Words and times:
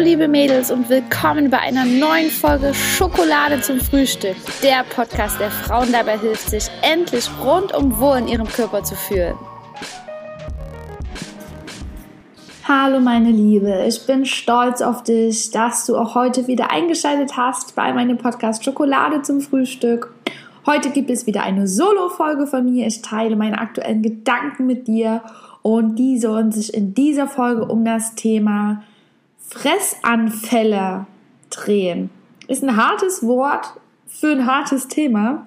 Hallo 0.00 0.08
liebe 0.08 0.28
Mädels 0.28 0.70
und 0.70 0.88
willkommen 0.88 1.50
bei 1.50 1.58
einer 1.58 1.84
neuen 1.84 2.30
Folge 2.30 2.72
Schokolade 2.72 3.60
zum 3.60 3.78
Frühstück. 3.80 4.34
Der 4.62 4.82
Podcast, 4.82 5.38
der 5.38 5.50
Frauen 5.50 5.92
dabei 5.92 6.16
hilft, 6.16 6.48
sich 6.48 6.70
endlich 6.80 7.28
rundum 7.44 8.00
wohl 8.00 8.16
in 8.16 8.28
ihrem 8.28 8.48
Körper 8.48 8.82
zu 8.82 8.94
fühlen. 8.94 9.34
Hallo 12.66 12.98
meine 12.98 13.30
Liebe, 13.30 13.84
ich 13.86 14.06
bin 14.06 14.24
stolz 14.24 14.80
auf 14.80 15.02
dich, 15.02 15.50
dass 15.50 15.84
du 15.84 15.98
auch 15.98 16.14
heute 16.14 16.46
wieder 16.46 16.70
eingeschaltet 16.70 17.36
hast 17.36 17.76
bei 17.76 17.92
meinem 17.92 18.16
Podcast 18.16 18.64
Schokolade 18.64 19.20
zum 19.20 19.42
Frühstück. 19.42 20.14
Heute 20.64 20.88
gibt 20.88 21.10
es 21.10 21.26
wieder 21.26 21.42
eine 21.42 21.68
Solo-Folge 21.68 22.46
von 22.46 22.64
mir. 22.64 22.86
Ich 22.86 23.02
teile 23.02 23.36
meine 23.36 23.58
aktuellen 23.58 24.00
Gedanken 24.00 24.64
mit 24.64 24.88
dir 24.88 25.20
und 25.60 25.96
die 25.96 26.18
sollen 26.18 26.52
sich 26.52 26.72
in 26.72 26.94
dieser 26.94 27.26
Folge 27.26 27.66
um 27.66 27.84
das 27.84 28.14
Thema 28.14 28.82
Fressanfälle 29.50 31.06
drehen. 31.50 32.10
Ist 32.48 32.62
ein 32.62 32.76
hartes 32.76 33.22
Wort 33.24 33.74
für 34.06 34.32
ein 34.32 34.46
hartes 34.46 34.88
Thema, 34.88 35.46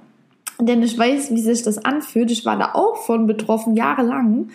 denn 0.60 0.84
ich 0.84 0.98
weiß, 0.98 1.32
wie 1.32 1.42
sich 1.42 1.64
das 1.64 1.84
anfühlt. 1.84 2.32
Ich 2.32 2.46
war 2.46 2.58
da 2.58 2.72
auch 2.74 2.98
von 2.98 3.28
betroffen, 3.28 3.76
jahrelang. 3.76 4.50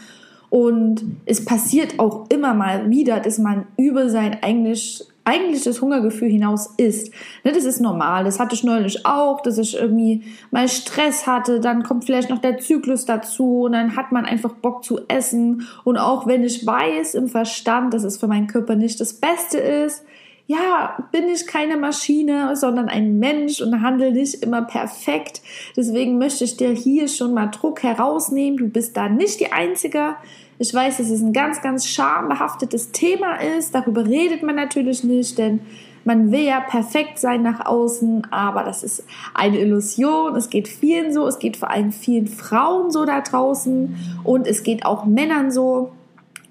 Und 0.50 1.04
es 1.26 1.44
passiert 1.44 1.98
auch 1.98 2.26
immer 2.30 2.54
mal 2.54 2.88
wieder, 2.88 3.20
dass 3.20 3.38
man 3.38 3.66
über 3.76 4.08
sein 4.08 4.38
eigentlich 4.42 5.04
eigentliches 5.28 5.80
Hungergefühl 5.82 6.30
hinaus 6.30 6.74
isst. 6.78 7.12
Ne, 7.44 7.52
das 7.52 7.64
ist 7.64 7.80
normal. 7.80 8.24
Das 8.24 8.40
hatte 8.40 8.54
ich 8.54 8.64
neulich 8.64 9.04
auch, 9.04 9.42
dass 9.42 9.58
ich 9.58 9.76
irgendwie 9.76 10.24
mal 10.50 10.68
Stress 10.68 11.26
hatte. 11.26 11.60
Dann 11.60 11.82
kommt 11.82 12.04
vielleicht 12.04 12.30
noch 12.30 12.38
der 12.38 12.58
Zyklus 12.58 13.04
dazu 13.04 13.62
und 13.62 13.72
dann 13.72 13.94
hat 13.96 14.10
man 14.10 14.24
einfach 14.24 14.54
Bock 14.54 14.84
zu 14.84 15.00
essen. 15.08 15.68
Und 15.84 15.98
auch 15.98 16.26
wenn 16.26 16.42
ich 16.42 16.66
weiß 16.66 17.14
im 17.14 17.28
Verstand, 17.28 17.92
dass 17.92 18.04
es 18.04 18.16
für 18.16 18.26
meinen 18.26 18.46
Körper 18.46 18.74
nicht 18.74 19.00
das 19.00 19.12
Beste 19.12 19.58
ist, 19.58 20.04
ja, 20.46 20.96
bin 21.12 21.28
ich 21.28 21.46
keine 21.46 21.76
Maschine, 21.76 22.56
sondern 22.56 22.88
ein 22.88 23.18
Mensch 23.18 23.60
und 23.60 23.82
handle 23.82 24.12
nicht 24.12 24.42
immer 24.42 24.62
perfekt. 24.62 25.42
Deswegen 25.76 26.16
möchte 26.16 26.44
ich 26.44 26.56
dir 26.56 26.70
hier 26.70 27.06
schon 27.08 27.34
mal 27.34 27.48
Druck 27.48 27.82
herausnehmen. 27.82 28.56
Du 28.56 28.68
bist 28.68 28.96
da 28.96 29.10
nicht 29.10 29.40
die 29.40 29.52
Einzige. 29.52 30.16
Ich 30.58 30.74
weiß, 30.74 30.96
dass 30.98 31.10
es 31.10 31.20
ein 31.20 31.32
ganz, 31.32 31.62
ganz 31.62 31.86
schambehaftetes 31.86 32.90
Thema 32.90 33.36
ist. 33.36 33.74
Darüber 33.74 34.04
redet 34.04 34.42
man 34.42 34.56
natürlich 34.56 35.04
nicht, 35.04 35.38
denn 35.38 35.60
man 36.04 36.32
will 36.32 36.44
ja 36.44 36.60
perfekt 36.60 37.18
sein 37.18 37.42
nach 37.42 37.66
außen, 37.66 38.26
aber 38.30 38.64
das 38.64 38.82
ist 38.82 39.04
eine 39.34 39.58
Illusion. 39.58 40.34
Es 40.36 40.50
geht 40.50 40.66
vielen 40.66 41.12
so, 41.12 41.26
es 41.26 41.38
geht 41.38 41.56
vor 41.56 41.70
allem 41.70 41.92
vielen 41.92 42.26
Frauen 42.26 42.90
so 42.90 43.04
da 43.04 43.20
draußen 43.20 43.94
und 44.24 44.46
es 44.46 44.62
geht 44.62 44.84
auch 44.84 45.04
Männern 45.04 45.50
so, 45.50 45.92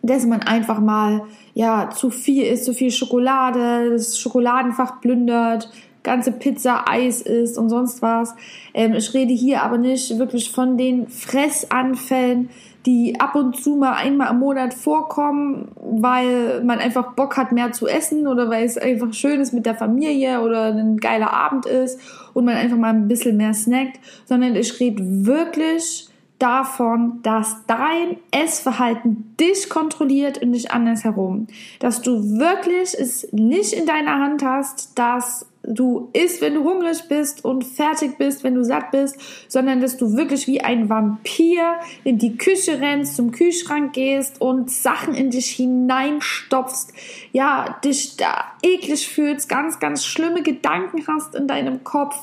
dass 0.03 0.25
man 0.25 0.41
einfach 0.41 0.79
mal 0.79 1.23
ja 1.53 1.89
zu 1.89 2.09
viel 2.09 2.43
isst, 2.43 2.65
zu 2.65 2.73
viel 2.73 2.91
Schokolade, 2.91 3.89
das 3.91 4.19
Schokoladenfach 4.19 5.01
plündert, 5.01 5.69
ganze 6.03 6.31
Pizza, 6.31 6.87
Eis 6.87 7.21
isst 7.21 7.57
und 7.57 7.69
sonst 7.69 8.01
was. 8.01 8.35
Ähm, 8.73 8.93
ich 8.93 9.13
rede 9.13 9.33
hier 9.33 9.63
aber 9.63 9.77
nicht 9.77 10.17
wirklich 10.17 10.51
von 10.51 10.77
den 10.77 11.07
Fressanfällen, 11.07 12.49
die 12.87 13.19
ab 13.19 13.35
und 13.35 13.57
zu 13.57 13.75
mal 13.75 13.93
einmal 13.93 14.31
im 14.31 14.39
Monat 14.39 14.73
vorkommen, 14.73 15.67
weil 15.75 16.63
man 16.63 16.79
einfach 16.79 17.13
Bock 17.15 17.35
hat, 17.35 17.51
mehr 17.51 17.73
zu 17.73 17.85
essen 17.85 18.27
oder 18.27 18.49
weil 18.49 18.65
es 18.65 18.77
einfach 18.77 19.13
schön 19.13 19.41
ist 19.41 19.51
mit 19.51 19.65
der 19.65 19.75
Familie 19.75 20.41
oder 20.41 20.67
ein 20.67 20.95
geiler 20.95 21.33
Abend 21.33 21.65
ist 21.65 21.99
und 22.33 22.45
man 22.45 22.55
einfach 22.55 22.77
mal 22.77 22.93
ein 22.93 23.09
bisschen 23.09 23.35
mehr 23.35 23.53
snackt, 23.53 23.99
sondern 24.25 24.55
ich 24.55 24.79
rede 24.79 25.03
wirklich 25.25 26.07
davon, 26.39 27.19
dass 27.23 27.65
dein 27.67 28.17
Essverhalten 28.31 29.35
dich 29.37 29.69
kontrolliert 29.69 30.41
und 30.41 30.51
nicht 30.51 30.71
andersherum. 30.71 31.47
Dass 31.79 32.01
du 32.01 32.39
wirklich 32.39 32.95
es 32.97 33.27
nicht 33.33 33.73
in 33.73 33.85
deiner 33.85 34.19
Hand 34.19 34.45
hast, 34.45 34.97
dass 34.97 35.45
du 35.67 36.09
isst, 36.13 36.41
wenn 36.41 36.55
du 36.55 36.63
hungrig 36.63 37.07
bist 37.09 37.43
und 37.43 37.63
fertig 37.63 38.17
bist, 38.17 38.43
wenn 38.43 38.55
du 38.55 38.63
satt 38.63 38.91
bist, 38.91 39.17
sondern 39.49 39.81
dass 39.81 39.97
du 39.97 40.15
wirklich 40.15 40.47
wie 40.47 40.61
ein 40.61 40.89
Vampir 40.89 41.75
in 42.03 42.17
die 42.17 42.37
Küche 42.37 42.79
rennst, 42.79 43.15
zum 43.15 43.31
Kühlschrank 43.31 43.93
gehst 43.93 44.41
und 44.41 44.71
Sachen 44.71 45.13
in 45.13 45.29
dich 45.29 45.49
hineinstopfst, 45.49 46.93
ja, 47.33 47.77
dich 47.83 48.15
da 48.15 48.45
eklig 48.63 49.07
fühlst, 49.07 49.49
ganz, 49.49 49.79
ganz 49.79 50.05
schlimme 50.05 50.41
Gedanken 50.41 51.05
hast 51.07 51.35
in 51.35 51.47
deinem 51.47 51.83
Kopf, 51.83 52.15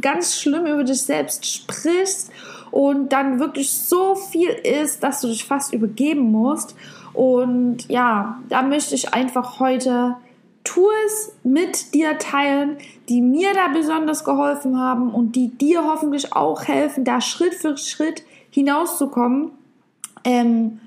ganz 0.00 0.40
schlimm 0.40 0.66
über 0.66 0.84
dich 0.84 1.02
selbst 1.02 1.44
sprichst 1.44 2.30
und 2.70 3.12
dann 3.12 3.40
wirklich 3.40 3.72
so 3.72 4.14
viel 4.14 4.48
ist, 4.48 5.02
dass 5.02 5.20
du 5.20 5.28
dich 5.28 5.44
fast 5.44 5.74
übergeben 5.74 6.30
musst. 6.30 6.76
Und 7.12 7.88
ja, 7.88 8.40
da 8.48 8.62
möchte 8.62 8.94
ich 8.94 9.12
einfach 9.12 9.60
heute 9.60 10.16
Tools 10.64 11.32
mit 11.42 11.92
dir 11.94 12.18
teilen, 12.18 12.76
die 13.08 13.20
mir 13.20 13.52
da 13.52 13.68
besonders 13.68 14.24
geholfen 14.24 14.78
haben 14.78 15.12
und 15.12 15.34
die 15.34 15.48
dir 15.48 15.84
hoffentlich 15.84 16.32
auch 16.32 16.64
helfen, 16.64 17.04
da 17.04 17.20
Schritt 17.20 17.54
für 17.54 17.76
Schritt 17.76 18.22
hinauszukommen. 18.50 19.50
Ähm, 20.24 20.80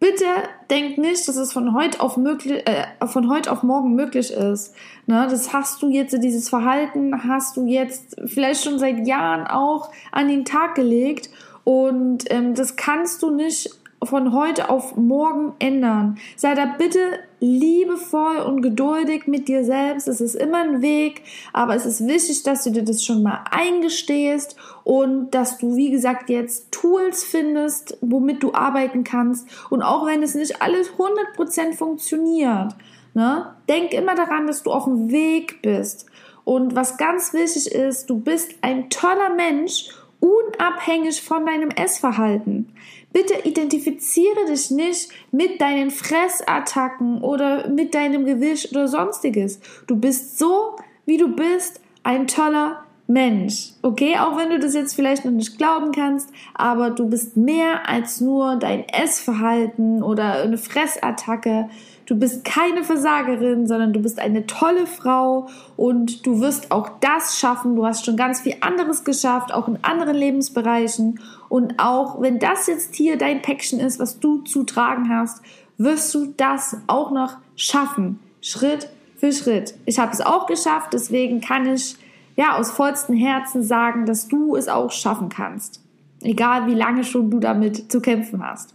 bitte 0.00 0.24
denk 0.70 0.98
nicht, 0.98 1.26
dass 1.28 1.36
es 1.36 1.52
von 1.52 1.74
heute 1.74 2.00
auf 2.00 2.16
möglich, 2.16 2.66
äh, 2.66 2.86
von 3.06 3.30
heute 3.30 3.50
auf 3.50 3.62
morgen 3.62 3.94
möglich 3.94 4.32
ist. 4.32 4.74
Ne, 5.06 5.26
das 5.30 5.52
hast 5.52 5.82
du 5.82 5.88
jetzt, 5.88 6.16
dieses 6.22 6.48
Verhalten 6.48 7.24
hast 7.26 7.56
du 7.56 7.66
jetzt 7.66 8.16
vielleicht 8.26 8.64
schon 8.64 8.78
seit 8.78 9.06
Jahren 9.06 9.46
auch 9.46 9.90
an 10.12 10.28
den 10.28 10.44
Tag 10.44 10.74
gelegt 10.74 11.30
und 11.64 12.30
ähm, 12.30 12.54
das 12.54 12.76
kannst 12.76 13.22
du 13.22 13.30
nicht 13.30 13.79
von 14.02 14.32
heute 14.32 14.70
auf 14.70 14.96
morgen 14.96 15.52
ändern. 15.58 16.18
Sei 16.36 16.54
da 16.54 16.64
bitte 16.64 17.20
liebevoll 17.40 18.38
und 18.38 18.62
geduldig 18.62 19.26
mit 19.26 19.48
dir 19.48 19.64
selbst. 19.64 20.08
Es 20.08 20.20
ist 20.20 20.34
immer 20.34 20.58
ein 20.58 20.82
Weg, 20.82 21.22
aber 21.52 21.74
es 21.74 21.86
ist 21.86 22.06
wichtig, 22.06 22.42
dass 22.42 22.64
du 22.64 22.70
dir 22.70 22.82
das 22.82 23.04
schon 23.04 23.22
mal 23.22 23.44
eingestehst 23.50 24.56
und 24.84 25.30
dass 25.30 25.58
du, 25.58 25.76
wie 25.76 25.90
gesagt, 25.90 26.30
jetzt 26.30 26.72
Tools 26.72 27.24
findest, 27.24 27.98
womit 28.00 28.42
du 28.42 28.54
arbeiten 28.54 29.04
kannst. 29.04 29.46
Und 29.70 29.82
auch 29.82 30.06
wenn 30.06 30.22
es 30.22 30.34
nicht 30.34 30.62
alles 30.62 30.90
100% 30.92 31.74
funktioniert, 31.74 32.74
ne, 33.14 33.54
denk 33.68 33.92
immer 33.92 34.14
daran, 34.14 34.46
dass 34.46 34.62
du 34.62 34.70
auf 34.70 34.84
dem 34.84 35.10
Weg 35.10 35.60
bist. 35.62 36.06
Und 36.44 36.74
was 36.74 36.96
ganz 36.96 37.32
wichtig 37.32 37.70
ist, 37.70 38.08
du 38.08 38.18
bist 38.18 38.54
ein 38.62 38.88
toller 38.90 39.34
Mensch, 39.34 39.90
unabhängig 40.20 41.22
von 41.22 41.46
deinem 41.46 41.70
Essverhalten. 41.70 42.74
Bitte 43.12 43.34
identifiziere 43.44 44.46
dich 44.48 44.70
nicht 44.70 45.10
mit 45.32 45.60
deinen 45.60 45.90
Fressattacken 45.90 47.22
oder 47.22 47.68
mit 47.68 47.94
deinem 47.94 48.24
Gewicht 48.24 48.70
oder 48.70 48.86
sonstiges. 48.86 49.60
Du 49.86 49.96
bist 49.96 50.38
so, 50.38 50.76
wie 51.06 51.16
du 51.16 51.34
bist, 51.34 51.80
ein 52.04 52.26
toller 52.28 52.84
Mensch. 53.10 53.72
Okay, 53.82 54.16
auch 54.16 54.36
wenn 54.36 54.50
du 54.50 54.60
das 54.60 54.74
jetzt 54.74 54.94
vielleicht 54.94 55.24
noch 55.24 55.32
nicht 55.32 55.58
glauben 55.58 55.90
kannst, 55.90 56.30
aber 56.54 56.90
du 56.90 57.08
bist 57.08 57.36
mehr 57.36 57.88
als 57.88 58.20
nur 58.20 58.56
dein 58.56 58.88
Essverhalten 58.88 60.02
oder 60.02 60.42
eine 60.42 60.58
Fressattacke. 60.58 61.68
Du 62.10 62.18
bist 62.18 62.44
keine 62.44 62.82
Versagerin, 62.82 63.68
sondern 63.68 63.92
du 63.92 64.00
bist 64.00 64.18
eine 64.18 64.44
tolle 64.44 64.88
Frau 64.88 65.46
und 65.76 66.26
du 66.26 66.40
wirst 66.40 66.72
auch 66.72 66.90
das 66.98 67.38
schaffen. 67.38 67.76
Du 67.76 67.86
hast 67.86 68.04
schon 68.04 68.16
ganz 68.16 68.40
viel 68.40 68.56
anderes 68.62 69.04
geschafft, 69.04 69.54
auch 69.54 69.68
in 69.68 69.78
anderen 69.82 70.16
Lebensbereichen. 70.16 71.20
Und 71.48 71.74
auch 71.78 72.20
wenn 72.20 72.40
das 72.40 72.66
jetzt 72.66 72.96
hier 72.96 73.16
dein 73.16 73.42
Päckchen 73.42 73.78
ist, 73.78 74.00
was 74.00 74.18
du 74.18 74.38
zu 74.38 74.64
tragen 74.64 75.08
hast, 75.08 75.40
wirst 75.78 76.12
du 76.12 76.34
das 76.36 76.78
auch 76.88 77.12
noch 77.12 77.36
schaffen. 77.54 78.18
Schritt 78.40 78.88
für 79.16 79.30
Schritt. 79.30 79.74
Ich 79.86 80.00
habe 80.00 80.10
es 80.10 80.20
auch 80.20 80.46
geschafft, 80.46 80.92
deswegen 80.92 81.40
kann 81.40 81.72
ich 81.72 81.94
ja 82.34 82.56
aus 82.56 82.72
vollstem 82.72 83.14
Herzen 83.14 83.62
sagen, 83.62 84.04
dass 84.04 84.26
du 84.26 84.56
es 84.56 84.66
auch 84.66 84.90
schaffen 84.90 85.28
kannst. 85.28 85.80
Egal 86.22 86.66
wie 86.66 86.74
lange 86.74 87.04
schon 87.04 87.30
du 87.30 87.38
damit 87.38 87.92
zu 87.92 88.00
kämpfen 88.00 88.44
hast. 88.44 88.74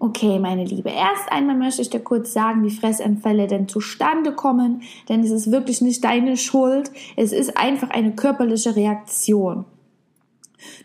Okay, 0.00 0.38
meine 0.38 0.64
Liebe, 0.64 0.90
erst 0.90 1.32
einmal 1.32 1.56
möchte 1.56 1.82
ich 1.82 1.90
dir 1.90 1.98
kurz 1.98 2.32
sagen, 2.32 2.62
wie 2.62 2.70
Fressanfälle 2.70 3.48
denn 3.48 3.66
zustande 3.66 4.32
kommen, 4.32 4.82
denn 5.08 5.24
es 5.24 5.32
ist 5.32 5.50
wirklich 5.50 5.80
nicht 5.80 6.04
deine 6.04 6.36
Schuld, 6.36 6.92
es 7.16 7.32
ist 7.32 7.56
einfach 7.56 7.90
eine 7.90 8.12
körperliche 8.12 8.76
Reaktion. 8.76 9.64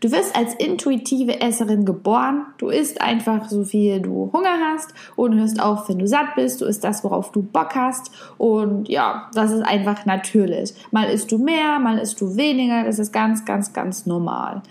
Du 0.02 0.12
wirst 0.12 0.36
als 0.36 0.54
intuitive 0.56 1.42
Esserin 1.42 1.86
geboren. 1.86 2.46
Du 2.58 2.70
isst 2.70 3.02
einfach 3.02 3.50
so 3.50 3.64
viel 3.64 4.02
du 4.02 4.30
Hunger 4.32 4.58
hast 4.72 4.94
und 5.16 5.36
hörst 5.36 5.62
auf, 5.62 5.90
wenn 5.90 6.00
du 6.00 6.08
satt 6.08 6.36
bist. 6.36 6.62
Du 6.62 6.66
isst 6.66 6.84
das, 6.84 7.04
worauf 7.04 7.32
du 7.32 7.42
Bock 7.42 7.74
hast. 7.76 8.12
Und 8.38 8.88
ja, 8.88 9.30
das 9.34 9.52
ist 9.52 9.62
einfach 9.62 10.06
natürlich. 10.06 10.74
Mal 10.92 11.10
isst 11.10 11.32
du 11.32 11.38
mehr, 11.40 11.80
mal 11.80 11.98
isst 11.98 12.22
du 12.22 12.36
weniger. 12.36 12.84
Das 12.84 13.00
ist 13.00 13.12
ganz, 13.12 13.46
ganz, 13.46 13.74
ganz 13.74 14.06
normal. 14.06 14.62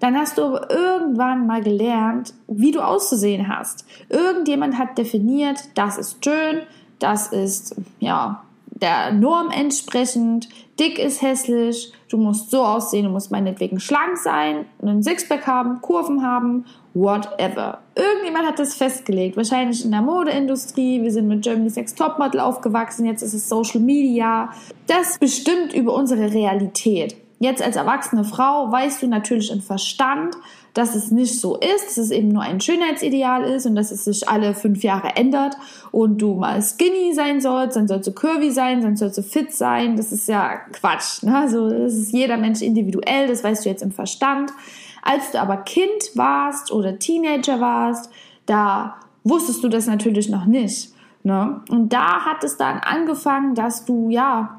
Dann 0.00 0.16
hast 0.16 0.38
du 0.38 0.44
aber 0.44 0.70
irgendwann 0.70 1.46
mal 1.46 1.62
gelernt, 1.62 2.34
wie 2.46 2.70
du 2.70 2.80
auszusehen 2.80 3.48
hast. 3.48 3.84
Irgendjemand 4.08 4.78
hat 4.78 4.96
definiert, 4.96 5.58
das 5.74 5.98
ist 5.98 6.24
schön, 6.24 6.62
das 6.98 7.28
ist, 7.28 7.74
ja, 7.98 8.42
der 8.70 9.12
Norm 9.12 9.50
entsprechend. 9.50 10.48
Dick 10.78 10.98
ist 11.00 11.22
hässlich, 11.22 11.92
du 12.08 12.16
musst 12.16 12.50
so 12.50 12.62
aussehen, 12.62 13.04
du 13.04 13.10
musst 13.10 13.32
meinetwegen 13.32 13.80
schlank 13.80 14.16
sein, 14.16 14.66
einen 14.80 15.02
Sixpack 15.02 15.46
haben, 15.46 15.80
Kurven 15.80 16.22
haben, 16.22 16.64
whatever. 16.94 17.78
Irgendjemand 17.96 18.46
hat 18.46 18.58
das 18.60 18.74
festgelegt, 18.74 19.36
wahrscheinlich 19.36 19.84
in 19.84 19.90
der 19.90 20.02
Modeindustrie. 20.02 21.02
Wir 21.02 21.10
sind 21.10 21.26
mit 21.26 21.42
Germany's 21.42 21.74
Next 21.74 21.98
Topmodel 21.98 22.40
aufgewachsen, 22.40 23.06
jetzt 23.06 23.22
ist 23.22 23.34
es 23.34 23.48
Social 23.48 23.80
Media. 23.80 24.50
Das 24.86 25.18
bestimmt 25.18 25.72
über 25.74 25.94
unsere 25.94 26.32
Realität. 26.32 27.16
Jetzt 27.40 27.62
als 27.62 27.76
erwachsene 27.76 28.24
Frau 28.24 28.70
weißt 28.72 29.02
du 29.02 29.06
natürlich 29.06 29.52
im 29.52 29.60
Verstand, 29.60 30.36
dass 30.74 30.94
es 30.94 31.10
nicht 31.10 31.40
so 31.40 31.56
ist, 31.56 31.86
dass 31.86 31.96
es 31.96 32.10
eben 32.10 32.28
nur 32.28 32.42
ein 32.42 32.60
Schönheitsideal 32.60 33.44
ist 33.44 33.66
und 33.66 33.76
dass 33.76 33.90
es 33.92 34.04
sich 34.04 34.28
alle 34.28 34.54
fünf 34.54 34.82
Jahre 34.82 35.16
ändert 35.16 35.56
und 35.92 36.18
du 36.18 36.34
mal 36.34 36.60
skinny 36.62 37.12
sein 37.14 37.40
sollst, 37.40 37.76
dann 37.76 37.86
sollst 37.86 38.08
du 38.08 38.12
curvy 38.12 38.50
sein, 38.50 38.80
dann 38.80 38.96
sollst 38.96 39.18
du 39.18 39.22
fit 39.22 39.52
sein. 39.52 39.96
Das 39.96 40.12
ist 40.12 40.28
ja 40.28 40.56
Quatsch. 40.72 41.22
Ne? 41.22 41.36
Also 41.36 41.70
das 41.70 41.94
ist 41.94 42.12
jeder 42.12 42.36
Mensch 42.36 42.60
individuell, 42.60 43.28
das 43.28 43.44
weißt 43.44 43.64
du 43.64 43.68
jetzt 43.68 43.82
im 43.82 43.92
Verstand. 43.92 44.52
Als 45.02 45.30
du 45.30 45.40
aber 45.40 45.58
Kind 45.58 46.10
warst 46.14 46.72
oder 46.72 46.98
Teenager 46.98 47.60
warst, 47.60 48.10
da 48.46 48.96
wusstest 49.22 49.62
du 49.62 49.68
das 49.68 49.86
natürlich 49.86 50.28
noch 50.28 50.44
nicht. 50.44 50.92
Ne? 51.22 51.60
Und 51.70 51.92
da 51.92 52.24
hat 52.24 52.42
es 52.42 52.56
dann 52.56 52.78
angefangen, 52.78 53.54
dass 53.54 53.84
du 53.84 54.10
ja 54.10 54.57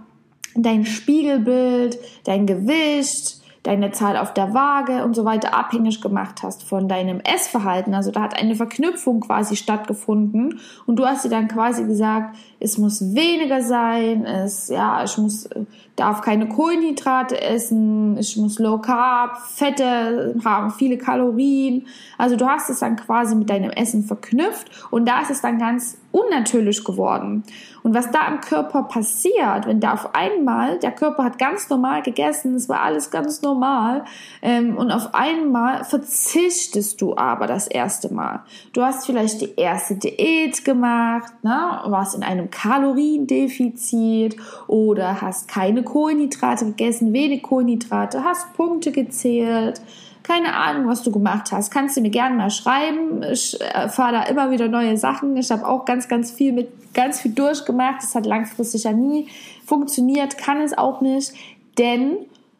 dein 0.55 0.85
Spiegelbild, 0.85 1.97
dein 2.23 2.45
Gewicht, 2.45 3.39
deine 3.63 3.91
Zahl 3.91 4.17
auf 4.17 4.33
der 4.33 4.53
Waage 4.53 5.03
und 5.03 5.15
so 5.15 5.25
weiter 5.25 5.53
abhängig 5.53 6.01
gemacht 6.01 6.43
hast 6.43 6.63
von 6.63 6.87
deinem 6.87 7.19
Essverhalten. 7.19 7.93
Also 7.93 8.11
da 8.11 8.21
hat 8.21 8.39
eine 8.39 8.55
Verknüpfung 8.55 9.19
quasi 9.19 9.55
stattgefunden 9.55 10.59
und 10.85 10.97
du 10.97 11.05
hast 11.05 11.25
dir 11.25 11.29
dann 11.29 11.47
quasi 11.47 11.83
gesagt, 11.83 12.37
es 12.59 12.77
muss 12.77 13.13
weniger 13.13 13.61
sein, 13.61 14.25
es, 14.25 14.69
ja, 14.69 15.03
ich 15.03 15.17
muss, 15.17 15.49
darf 15.95 16.21
keine 16.21 16.47
Kohlenhydrate 16.47 17.41
essen, 17.41 18.17
ich 18.17 18.37
muss 18.37 18.59
Low 18.59 18.79
Carb, 18.79 19.37
Fette 19.37 20.35
haben 20.43 20.71
viele 20.71 20.97
Kalorien. 20.97 21.85
Also 22.17 22.37
du 22.37 22.47
hast 22.47 22.69
es 22.69 22.79
dann 22.79 22.95
quasi 22.95 23.35
mit 23.35 23.49
deinem 23.49 23.71
Essen 23.71 24.03
verknüpft 24.03 24.87
und 24.89 25.07
da 25.07 25.21
ist 25.21 25.31
es 25.31 25.41
dann 25.41 25.59
ganz 25.59 25.97
unnatürlich 26.11 26.83
geworden. 26.83 27.43
Und 27.83 27.93
was 27.93 28.11
da 28.11 28.27
im 28.27 28.41
Körper 28.41 28.83
passiert, 28.83 29.65
wenn 29.65 29.79
da 29.79 29.93
auf 29.93 30.13
einmal, 30.13 30.79
der 30.79 30.91
Körper 30.91 31.23
hat 31.23 31.39
ganz 31.39 31.69
normal 31.69 32.01
gegessen, 32.01 32.55
es 32.55 32.69
war 32.69 32.81
alles 32.81 33.11
ganz 33.11 33.41
normal, 33.41 34.03
ähm, 34.41 34.77
und 34.77 34.91
auf 34.91 35.13
einmal 35.13 35.83
verzichtest 35.83 37.01
du 37.01 37.15
aber 37.15 37.47
das 37.47 37.67
erste 37.67 38.13
Mal. 38.13 38.43
Du 38.73 38.81
hast 38.81 39.05
vielleicht 39.05 39.41
die 39.41 39.55
erste 39.55 39.95
Diät 39.95 40.63
gemacht, 40.65 41.31
ne, 41.43 41.81
warst 41.85 42.15
in 42.15 42.23
einem 42.23 42.49
Kaloriendefizit 42.49 44.35
oder 44.67 45.21
hast 45.21 45.47
keine 45.47 45.83
Kohlenhydrate 45.83 46.65
gegessen, 46.65 47.13
wenig 47.13 47.43
Kohlenhydrate, 47.43 48.23
hast 48.23 48.53
Punkte 48.53 48.91
gezählt, 48.91 49.81
keine 50.23 50.55
Ahnung, 50.55 50.87
was 50.87 51.03
du 51.03 51.11
gemacht 51.11 51.51
hast. 51.51 51.71
Kannst 51.71 51.97
du 51.97 52.01
mir 52.01 52.09
gerne 52.09 52.35
mal 52.35 52.49
schreiben. 52.49 53.23
Ich 53.23 53.59
erfahre 53.61 54.13
da 54.13 54.23
immer 54.23 54.51
wieder 54.51 54.67
neue 54.67 54.97
Sachen. 54.97 55.35
Ich 55.37 55.51
habe 55.51 55.67
auch 55.67 55.85
ganz, 55.85 56.07
ganz 56.07 56.31
viel 56.31 56.53
mit 56.53 56.93
ganz 56.93 57.21
viel 57.21 57.31
durchgemacht. 57.31 58.03
Das 58.03 58.15
hat 58.15 58.25
langfristig 58.25 58.83
ja 58.83 58.91
nie 58.91 59.27
funktioniert, 59.65 60.37
kann 60.37 60.61
es 60.61 60.77
auch 60.77 61.01
nicht. 61.01 61.33
Denn 61.77 62.17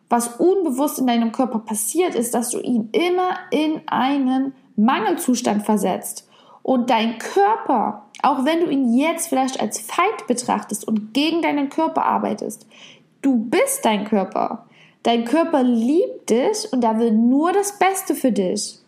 was 0.09 0.39
unbewusst 0.39 0.99
in 0.99 1.07
deinem 1.07 1.31
Körper 1.31 1.59
passiert, 1.59 2.15
ist, 2.15 2.33
dass 2.33 2.49
du 2.49 2.59
ihn 2.59 2.89
immer 2.91 3.37
in 3.51 3.81
einen 3.87 4.53
Mangelzustand 4.75 5.63
versetzt. 5.63 6.27
Und 6.63 6.89
dein 6.89 7.19
Körper, 7.19 8.05
auch 8.21 8.45
wenn 8.45 8.61
du 8.61 8.69
ihn 8.69 8.93
jetzt 8.93 9.27
vielleicht 9.27 9.59
als 9.61 9.79
Feind 9.79 10.27
betrachtest 10.27 10.87
und 10.87 11.13
gegen 11.13 11.41
deinen 11.41 11.69
Körper 11.69 12.05
arbeitest, 12.05 12.65
du 13.21 13.35
bist 13.37 13.85
dein 13.85 14.05
Körper. 14.05 14.65
Dein 15.03 15.25
Körper 15.25 15.63
liebt 15.63 16.29
dich 16.29 16.71
und 16.71 16.83
er 16.83 16.99
will 16.99 17.11
nur 17.11 17.53
das 17.53 17.79
Beste 17.79 18.15
für 18.15 18.31
dich. 18.31 18.79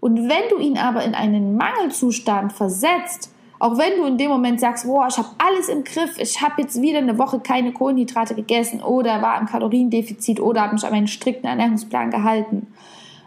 Und 0.00 0.28
wenn 0.28 0.48
du 0.50 0.58
ihn 0.58 0.76
aber 0.76 1.02
in 1.04 1.14
einen 1.14 1.56
Mangelzustand 1.56 2.52
versetzt, 2.52 3.30
auch 3.58 3.78
wenn 3.78 3.96
du 3.96 4.04
in 4.04 4.18
dem 4.18 4.30
Moment 4.30 4.60
sagst, 4.60 4.84
boah, 4.86 5.08
ich 5.08 5.16
habe 5.16 5.28
alles 5.38 5.68
im 5.68 5.82
Griff, 5.82 6.18
ich 6.18 6.42
habe 6.42 6.60
jetzt 6.60 6.80
wieder 6.82 6.98
eine 6.98 7.16
Woche 7.16 7.40
keine 7.40 7.72
Kohlenhydrate 7.72 8.34
gegessen 8.34 8.82
oder 8.82 9.22
war 9.22 9.40
im 9.40 9.46
Kaloriendefizit 9.46 10.40
oder 10.40 10.62
habe 10.62 10.74
mich 10.74 10.84
an 10.84 10.92
meinen 10.92 11.08
strikten 11.08 11.48
Ernährungsplan 11.48 12.10
gehalten. 12.10 12.66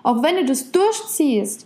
Auch 0.03 0.21
wenn 0.21 0.35
du 0.35 0.45
das 0.45 0.71
durchziehst, 0.71 1.65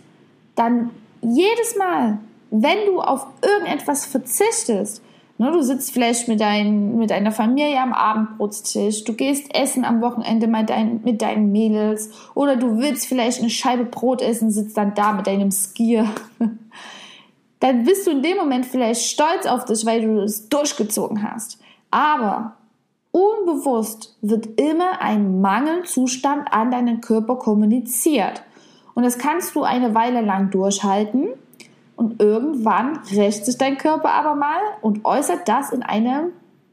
dann 0.54 0.90
jedes 1.20 1.76
Mal, 1.76 2.18
wenn 2.50 2.86
du 2.86 3.00
auf 3.00 3.26
irgendetwas 3.42 4.06
verzichtest, 4.06 5.02
Ne, 5.36 5.50
du 5.50 5.62
sitzt 5.62 5.92
vielleicht 5.92 6.28
mit, 6.28 6.40
dein, 6.40 6.96
mit 6.96 7.10
deiner 7.10 7.32
Familie 7.32 7.80
am 7.80 7.92
Abendbrotstisch, 7.92 9.02
du 9.02 9.14
gehst 9.14 9.52
essen 9.52 9.84
am 9.84 10.00
Wochenende 10.00 10.46
mit, 10.46 10.70
dein, 10.70 11.00
mit 11.02 11.22
deinen 11.22 11.50
Mädels 11.50 12.10
oder 12.34 12.54
du 12.54 12.78
willst 12.78 13.06
vielleicht 13.06 13.40
eine 13.40 13.50
Scheibe 13.50 13.84
Brot 13.84 14.22
essen, 14.22 14.52
sitzt 14.52 14.76
dann 14.76 14.94
da 14.94 15.12
mit 15.12 15.26
deinem 15.26 15.50
Skier. 15.50 16.06
dann 17.58 17.82
bist 17.82 18.06
du 18.06 18.12
in 18.12 18.22
dem 18.22 18.36
Moment 18.36 18.64
vielleicht 18.64 19.06
stolz 19.06 19.46
auf 19.46 19.64
dich, 19.64 19.84
weil 19.84 20.02
du 20.02 20.20
es 20.20 20.48
durchgezogen 20.48 21.28
hast. 21.28 21.58
Aber 21.90 22.54
unbewusst 23.10 24.16
wird 24.20 24.60
immer 24.60 25.00
ein 25.00 25.40
Mangelzustand 25.40 26.52
an 26.52 26.70
deinen 26.70 27.00
Körper 27.00 27.36
kommuniziert. 27.36 28.44
Und 28.94 29.02
das 29.02 29.18
kannst 29.18 29.56
du 29.56 29.64
eine 29.64 29.96
Weile 29.96 30.20
lang 30.20 30.50
durchhalten 30.50 31.30
und 32.04 32.22
irgendwann 32.22 32.98
rächt 33.14 33.46
sich 33.46 33.56
dein 33.56 33.78
Körper 33.78 34.10
aber 34.12 34.34
mal 34.34 34.60
und 34.82 35.06
äußert 35.06 35.48
das 35.48 35.70
in 35.70 35.82
einem 35.82 36.32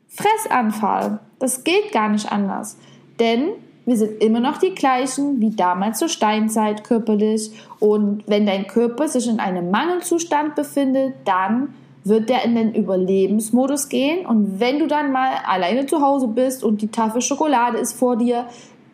Fressanfall. 0.09 1.19
Das 1.39 1.63
geht 1.63 1.93
gar 1.93 2.09
nicht 2.09 2.29
anders. 2.31 2.77
Denn 3.17 3.51
wir 3.85 3.95
sind 3.95 4.21
immer 4.21 4.41
noch 4.41 4.57
die 4.57 4.75
gleichen 4.75 5.39
wie 5.39 5.51
damals 5.51 5.99
zur 5.99 6.09
Steinzeit 6.09 6.83
körperlich. 6.83 7.51
Und 7.79 8.23
wenn 8.27 8.45
dein 8.45 8.67
Körper 8.67 9.07
sich 9.07 9.29
in 9.29 9.39
einem 9.39 9.71
Mangelzustand 9.71 10.55
befindet, 10.55 11.13
dann 11.23 11.73
wird 12.03 12.29
der 12.29 12.43
in 12.43 12.55
den 12.55 12.75
Überlebensmodus 12.75 13.87
gehen. 13.87 14.25
Und 14.25 14.59
wenn 14.59 14.79
du 14.79 14.87
dann 14.87 15.13
mal 15.13 15.29
alleine 15.45 15.85
zu 15.85 16.01
Hause 16.01 16.27
bist 16.27 16.61
und 16.63 16.81
die 16.81 16.89
Tafel 16.89 17.21
Schokolade 17.21 17.77
ist 17.77 17.93
vor 17.93 18.17
dir, 18.17 18.47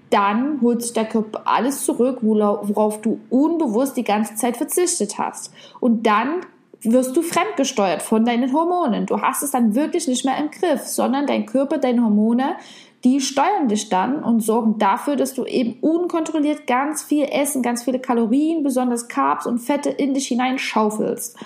dann 0.09 0.61
holt 0.61 0.81
sich 0.81 0.93
der 0.93 1.05
Körper 1.05 1.41
alles 1.45 1.83
zurück, 1.83 2.19
worauf 2.21 3.01
du 3.01 3.19
unbewusst 3.29 3.97
die 3.97 4.03
ganze 4.03 4.35
Zeit 4.35 4.57
verzichtet 4.57 5.17
hast. 5.17 5.51
Und 5.79 6.05
dann 6.07 6.41
wirst 6.81 7.15
du 7.17 7.21
fremdgesteuert 7.21 8.01
von 8.01 8.23
deinen 8.23 8.53
Hormonen. 8.53 9.05
Du 9.05 9.21
hast 9.21 9.43
es 9.43 9.51
dann 9.51 9.75
wirklich 9.75 10.07
nicht 10.07 10.25
mehr 10.25 10.37
im 10.37 10.51
Griff, 10.51 10.81
sondern 10.81 11.25
dein 11.27 11.45
Körper, 11.45 11.77
deine 11.77 12.03
Hormone, 12.03 12.55
die 13.03 13.21
steuern 13.21 13.67
dich 13.67 13.89
dann 13.89 14.23
und 14.23 14.41
sorgen 14.41 14.77
dafür, 14.77 15.15
dass 15.15 15.33
du 15.33 15.45
eben 15.45 15.79
unkontrolliert 15.81 16.67
ganz 16.67 17.03
viel 17.03 17.25
Essen, 17.25 17.61
ganz 17.61 17.83
viele 17.83 17.99
Kalorien, 17.99 18.63
besonders 18.63 19.07
Carbs 19.07 19.45
und 19.45 19.59
Fette 19.59 19.89
in 19.89 20.13
dich 20.13 20.27
hineinschaufelst 20.27 21.37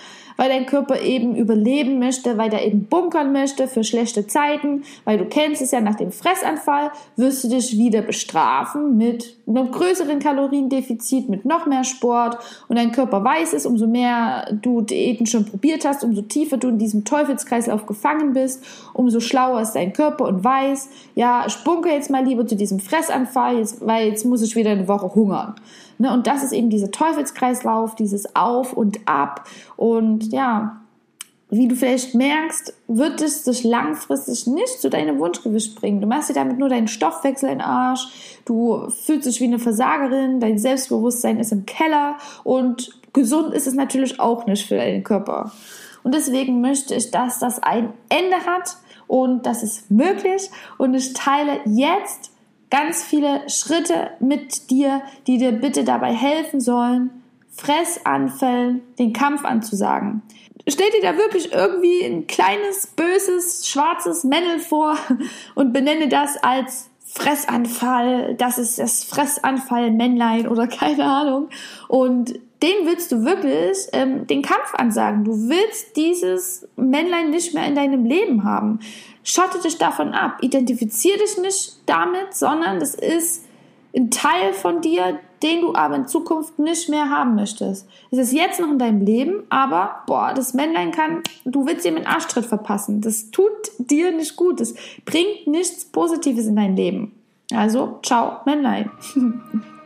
weil 0.41 0.49
dein 0.49 0.65
Körper 0.65 0.99
eben 0.99 1.35
überleben 1.35 1.99
möchte, 1.99 2.35
weil 2.35 2.49
der 2.49 2.65
eben 2.65 2.85
bunkern 2.85 3.31
möchte 3.31 3.67
für 3.67 3.83
schlechte 3.83 4.25
Zeiten, 4.25 4.81
weil 5.05 5.19
du 5.19 5.25
kennst 5.25 5.61
es 5.61 5.69
ja 5.69 5.81
nach 5.81 5.93
dem 5.93 6.11
Fressanfall, 6.11 6.89
wirst 7.15 7.43
du 7.43 7.47
dich 7.49 7.77
wieder 7.77 8.01
bestrafen 8.01 8.97
mit 8.97 9.37
einem 9.45 9.69
größeren 9.69 10.17
Kaloriendefizit, 10.17 11.29
mit 11.29 11.45
noch 11.45 11.67
mehr 11.67 11.83
Sport 11.83 12.39
und 12.67 12.79
dein 12.79 12.91
Körper 12.91 13.23
weiß 13.23 13.53
es, 13.53 13.67
umso 13.67 13.85
mehr 13.85 14.47
du 14.51 14.81
Diäten 14.81 15.27
schon 15.27 15.45
probiert 15.45 15.85
hast, 15.85 16.03
umso 16.03 16.23
tiefer 16.23 16.57
du 16.57 16.69
in 16.69 16.79
diesem 16.79 17.05
Teufelskreislauf 17.05 17.85
gefangen 17.85 18.33
bist, 18.33 18.63
umso 18.95 19.19
schlauer 19.19 19.61
ist 19.61 19.73
dein 19.73 19.93
Körper 19.93 20.25
und 20.25 20.43
weiß, 20.43 20.89
ja, 21.13 21.45
ich 21.45 21.57
bunker 21.57 21.91
jetzt 21.91 22.09
mal 22.09 22.25
lieber 22.25 22.47
zu 22.47 22.55
diesem 22.55 22.79
Fressanfall, 22.79 23.59
jetzt, 23.59 23.85
weil 23.85 24.07
jetzt 24.07 24.25
muss 24.25 24.41
ich 24.41 24.55
wieder 24.55 24.71
eine 24.71 24.87
Woche 24.87 25.13
hungern. 25.13 25.53
Ne? 26.01 26.11
Und 26.11 26.25
das 26.25 26.43
ist 26.43 26.51
eben 26.51 26.71
dieser 26.71 26.89
Teufelskreislauf, 26.89 27.93
dieses 27.93 28.35
Auf 28.35 28.73
und 28.73 29.07
Ab. 29.07 29.47
Und 29.77 30.33
ja, 30.33 30.81
wie 31.51 31.67
du 31.67 31.75
vielleicht 31.75 32.15
merkst, 32.15 32.73
wird 32.87 33.21
es 33.21 33.43
dich 33.43 33.63
langfristig 33.63 34.47
nicht 34.47 34.81
zu 34.81 34.89
deinem 34.89 35.19
Wunschgewicht 35.19 35.75
bringen. 35.75 36.01
Du 36.01 36.07
machst 36.07 36.29
dir 36.29 36.33
damit 36.33 36.57
nur 36.57 36.69
deinen 36.69 36.87
Stoffwechsel 36.87 37.49
in 37.49 37.59
den 37.59 37.67
Arsch, 37.67 38.07
du 38.45 38.89
fühlst 38.89 39.27
dich 39.27 39.39
wie 39.41 39.45
eine 39.45 39.59
Versagerin, 39.59 40.39
dein 40.39 40.57
Selbstbewusstsein 40.57 41.39
ist 41.39 41.51
im 41.51 41.67
Keller 41.67 42.15
und 42.43 42.97
gesund 43.13 43.53
ist 43.53 43.67
es 43.67 43.75
natürlich 43.75 44.19
auch 44.19 44.47
nicht 44.47 44.67
für 44.67 44.77
deinen 44.77 45.03
Körper. 45.03 45.51
Und 46.03 46.15
deswegen 46.15 46.61
möchte 46.61 46.95
ich, 46.95 47.11
dass 47.11 47.37
das 47.37 47.61
ein 47.61 47.93
Ende 48.09 48.37
hat 48.47 48.77
und 49.07 49.45
das 49.45 49.61
ist 49.61 49.91
möglich 49.91 50.49
und 50.79 50.95
ich 50.95 51.13
teile 51.13 51.59
jetzt 51.65 52.31
ganz 52.71 53.03
viele 53.03 53.47
Schritte 53.49 54.11
mit 54.19 54.71
dir, 54.71 55.03
die 55.27 55.37
dir 55.37 55.51
bitte 55.51 55.83
dabei 55.83 56.13
helfen 56.13 56.59
sollen, 56.59 57.11
Fressanfällen 57.51 58.81
den 58.97 59.13
Kampf 59.13 59.45
anzusagen. 59.45 60.23
Stell 60.67 60.89
dir 60.91 61.01
da 61.01 61.17
wirklich 61.17 61.51
irgendwie 61.51 62.03
ein 62.03 62.27
kleines, 62.27 62.87
böses, 62.87 63.67
schwarzes 63.67 64.23
Männel 64.23 64.59
vor 64.59 64.97
und 65.55 65.73
benenne 65.73 66.07
das 66.07 66.37
als 66.37 66.89
Fressanfall, 67.13 68.35
das 68.35 68.57
ist 68.57 68.79
das 68.79 69.03
Fressanfall 69.03 69.91
Männlein 69.91 70.47
oder 70.47 70.65
keine 70.67 71.03
Ahnung. 71.03 71.49
Und 71.89 72.39
den 72.61 72.85
willst 72.85 73.11
du 73.11 73.25
wirklich 73.25 73.87
ähm, 73.93 74.27
den 74.27 74.41
Kampf 74.41 74.73
ansagen. 74.75 75.23
Du 75.23 75.49
willst 75.49 75.95
dieses 75.95 76.67
Männlein 76.75 77.31
nicht 77.31 77.53
mehr 77.53 77.65
in 77.65 77.75
deinem 77.75 78.05
Leben 78.05 78.43
haben. 78.43 78.79
Schotte 79.23 79.59
dich 79.59 79.77
davon 79.77 80.13
ab. 80.13 80.37
Identifizier 80.41 81.17
dich 81.17 81.37
nicht 81.37 81.77
damit, 81.87 82.33
sondern 82.33 82.79
das 82.79 82.95
ist 82.95 83.45
ein 83.95 84.11
Teil 84.11 84.53
von 84.53 84.81
dir, 84.81 85.19
den 85.43 85.61
du 85.61 85.73
aber 85.73 85.95
in 85.95 86.07
Zukunft 86.07 86.59
nicht 86.59 86.87
mehr 86.87 87.09
haben 87.09 87.35
möchtest. 87.35 87.87
Es 88.11 88.19
ist 88.19 88.33
jetzt 88.33 88.59
noch 88.59 88.69
in 88.69 88.77
deinem 88.77 89.01
Leben, 89.01 89.43
aber 89.49 90.03
boah, 90.05 90.33
das 90.35 90.53
Männlein 90.53 90.91
kann, 90.91 91.23
du 91.45 91.65
willst 91.65 91.85
ihm 91.85 91.95
einen 91.95 92.05
Arschtritt 92.05 92.45
verpassen. 92.45 93.01
Das 93.01 93.31
tut 93.31 93.51
dir 93.79 94.11
nicht 94.11 94.35
gut. 94.35 94.59
Das 94.59 94.75
bringt 95.03 95.47
nichts 95.47 95.85
Positives 95.85 96.45
in 96.45 96.55
dein 96.55 96.75
Leben. 96.75 97.13
Also, 97.51 97.99
ciao, 98.03 98.37
Männlein. 98.45 98.91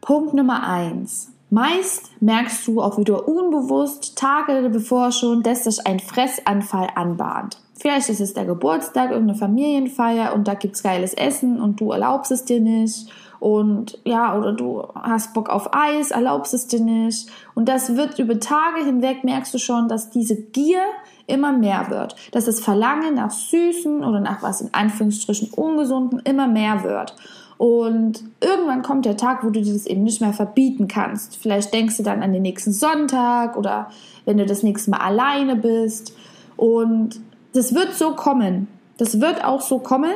Punkt 0.00 0.34
Nummer 0.34 0.66
eins. 0.66 1.32
Meist 1.50 2.10
merkst 2.20 2.66
du 2.66 2.80
auch 2.80 2.96
wieder 2.96 3.28
unbewusst 3.28 4.16
Tage 4.16 4.70
bevor 4.70 5.12
schon, 5.12 5.42
dass 5.42 5.64
sich 5.64 5.86
ein 5.86 6.00
Fressanfall 6.00 6.88
anbahnt. 6.94 7.60
Vielleicht 7.80 8.08
ist 8.08 8.20
es 8.20 8.34
der 8.34 8.44
Geburtstag, 8.44 9.10
irgendeine 9.10 9.38
Familienfeier 9.38 10.34
und 10.34 10.46
da 10.46 10.54
gibt's 10.54 10.82
geiles 10.82 11.14
Essen 11.14 11.60
und 11.60 11.80
du 11.80 11.92
erlaubst 11.92 12.30
es 12.30 12.44
dir 12.44 12.60
nicht. 12.60 13.10
Und 13.40 13.98
ja, 14.04 14.36
oder 14.36 14.52
du 14.52 14.86
hast 14.94 15.32
Bock 15.32 15.48
auf 15.48 15.74
Eis, 15.74 16.10
erlaubst 16.10 16.52
es 16.52 16.66
dir 16.66 16.80
nicht. 16.80 17.30
Und 17.54 17.68
das 17.68 17.96
wird 17.96 18.18
über 18.18 18.38
Tage 18.38 18.84
hinweg, 18.84 19.24
merkst 19.24 19.52
du 19.54 19.58
schon, 19.58 19.88
dass 19.88 20.10
diese 20.10 20.36
Gier 20.36 20.82
immer 21.26 21.52
mehr 21.52 21.88
wird. 21.88 22.16
Dass 22.32 22.44
das 22.44 22.60
Verlangen 22.60 23.14
nach 23.14 23.30
Süßen 23.30 24.04
oder 24.04 24.20
nach 24.20 24.42
was 24.42 24.60
in 24.60 24.72
Anführungsstrichen 24.72 25.50
Ungesunden 25.54 26.20
immer 26.20 26.48
mehr 26.48 26.84
wird. 26.84 27.16
Und 27.60 28.24
irgendwann 28.40 28.80
kommt 28.80 29.04
der 29.04 29.18
Tag, 29.18 29.44
wo 29.44 29.50
du 29.50 29.60
dir 29.60 29.74
das 29.74 29.84
eben 29.84 30.02
nicht 30.02 30.22
mehr 30.22 30.32
verbieten 30.32 30.88
kannst. 30.88 31.36
Vielleicht 31.36 31.74
denkst 31.74 31.98
du 31.98 32.02
dann 32.02 32.22
an 32.22 32.32
den 32.32 32.40
nächsten 32.40 32.72
Sonntag 32.72 33.54
oder 33.54 33.90
wenn 34.24 34.38
du 34.38 34.46
das 34.46 34.62
nächste 34.62 34.90
Mal 34.90 35.00
alleine 35.00 35.56
bist. 35.56 36.16
Und 36.56 37.20
das 37.52 37.74
wird 37.74 37.92
so 37.92 38.12
kommen. 38.12 38.66
Das 38.96 39.20
wird 39.20 39.44
auch 39.44 39.60
so 39.60 39.78
kommen. 39.78 40.14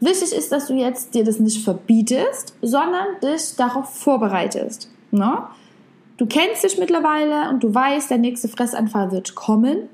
Wichtig 0.00 0.34
ist, 0.34 0.52
dass 0.52 0.66
du 0.66 0.74
jetzt 0.74 1.14
dir 1.14 1.24
das 1.24 1.40
nicht 1.40 1.64
verbietest, 1.64 2.54
sondern 2.60 3.06
dich 3.22 3.56
darauf 3.56 3.88
vorbereitest. 3.94 4.90
Ne? 5.12 5.44
Du 6.18 6.26
kennst 6.26 6.62
dich 6.62 6.76
mittlerweile 6.78 7.48
und 7.48 7.64
du 7.64 7.74
weißt, 7.74 8.10
der 8.10 8.18
nächste 8.18 8.48
Fressanfall 8.48 9.12
wird 9.12 9.34
kommen. 9.34 9.88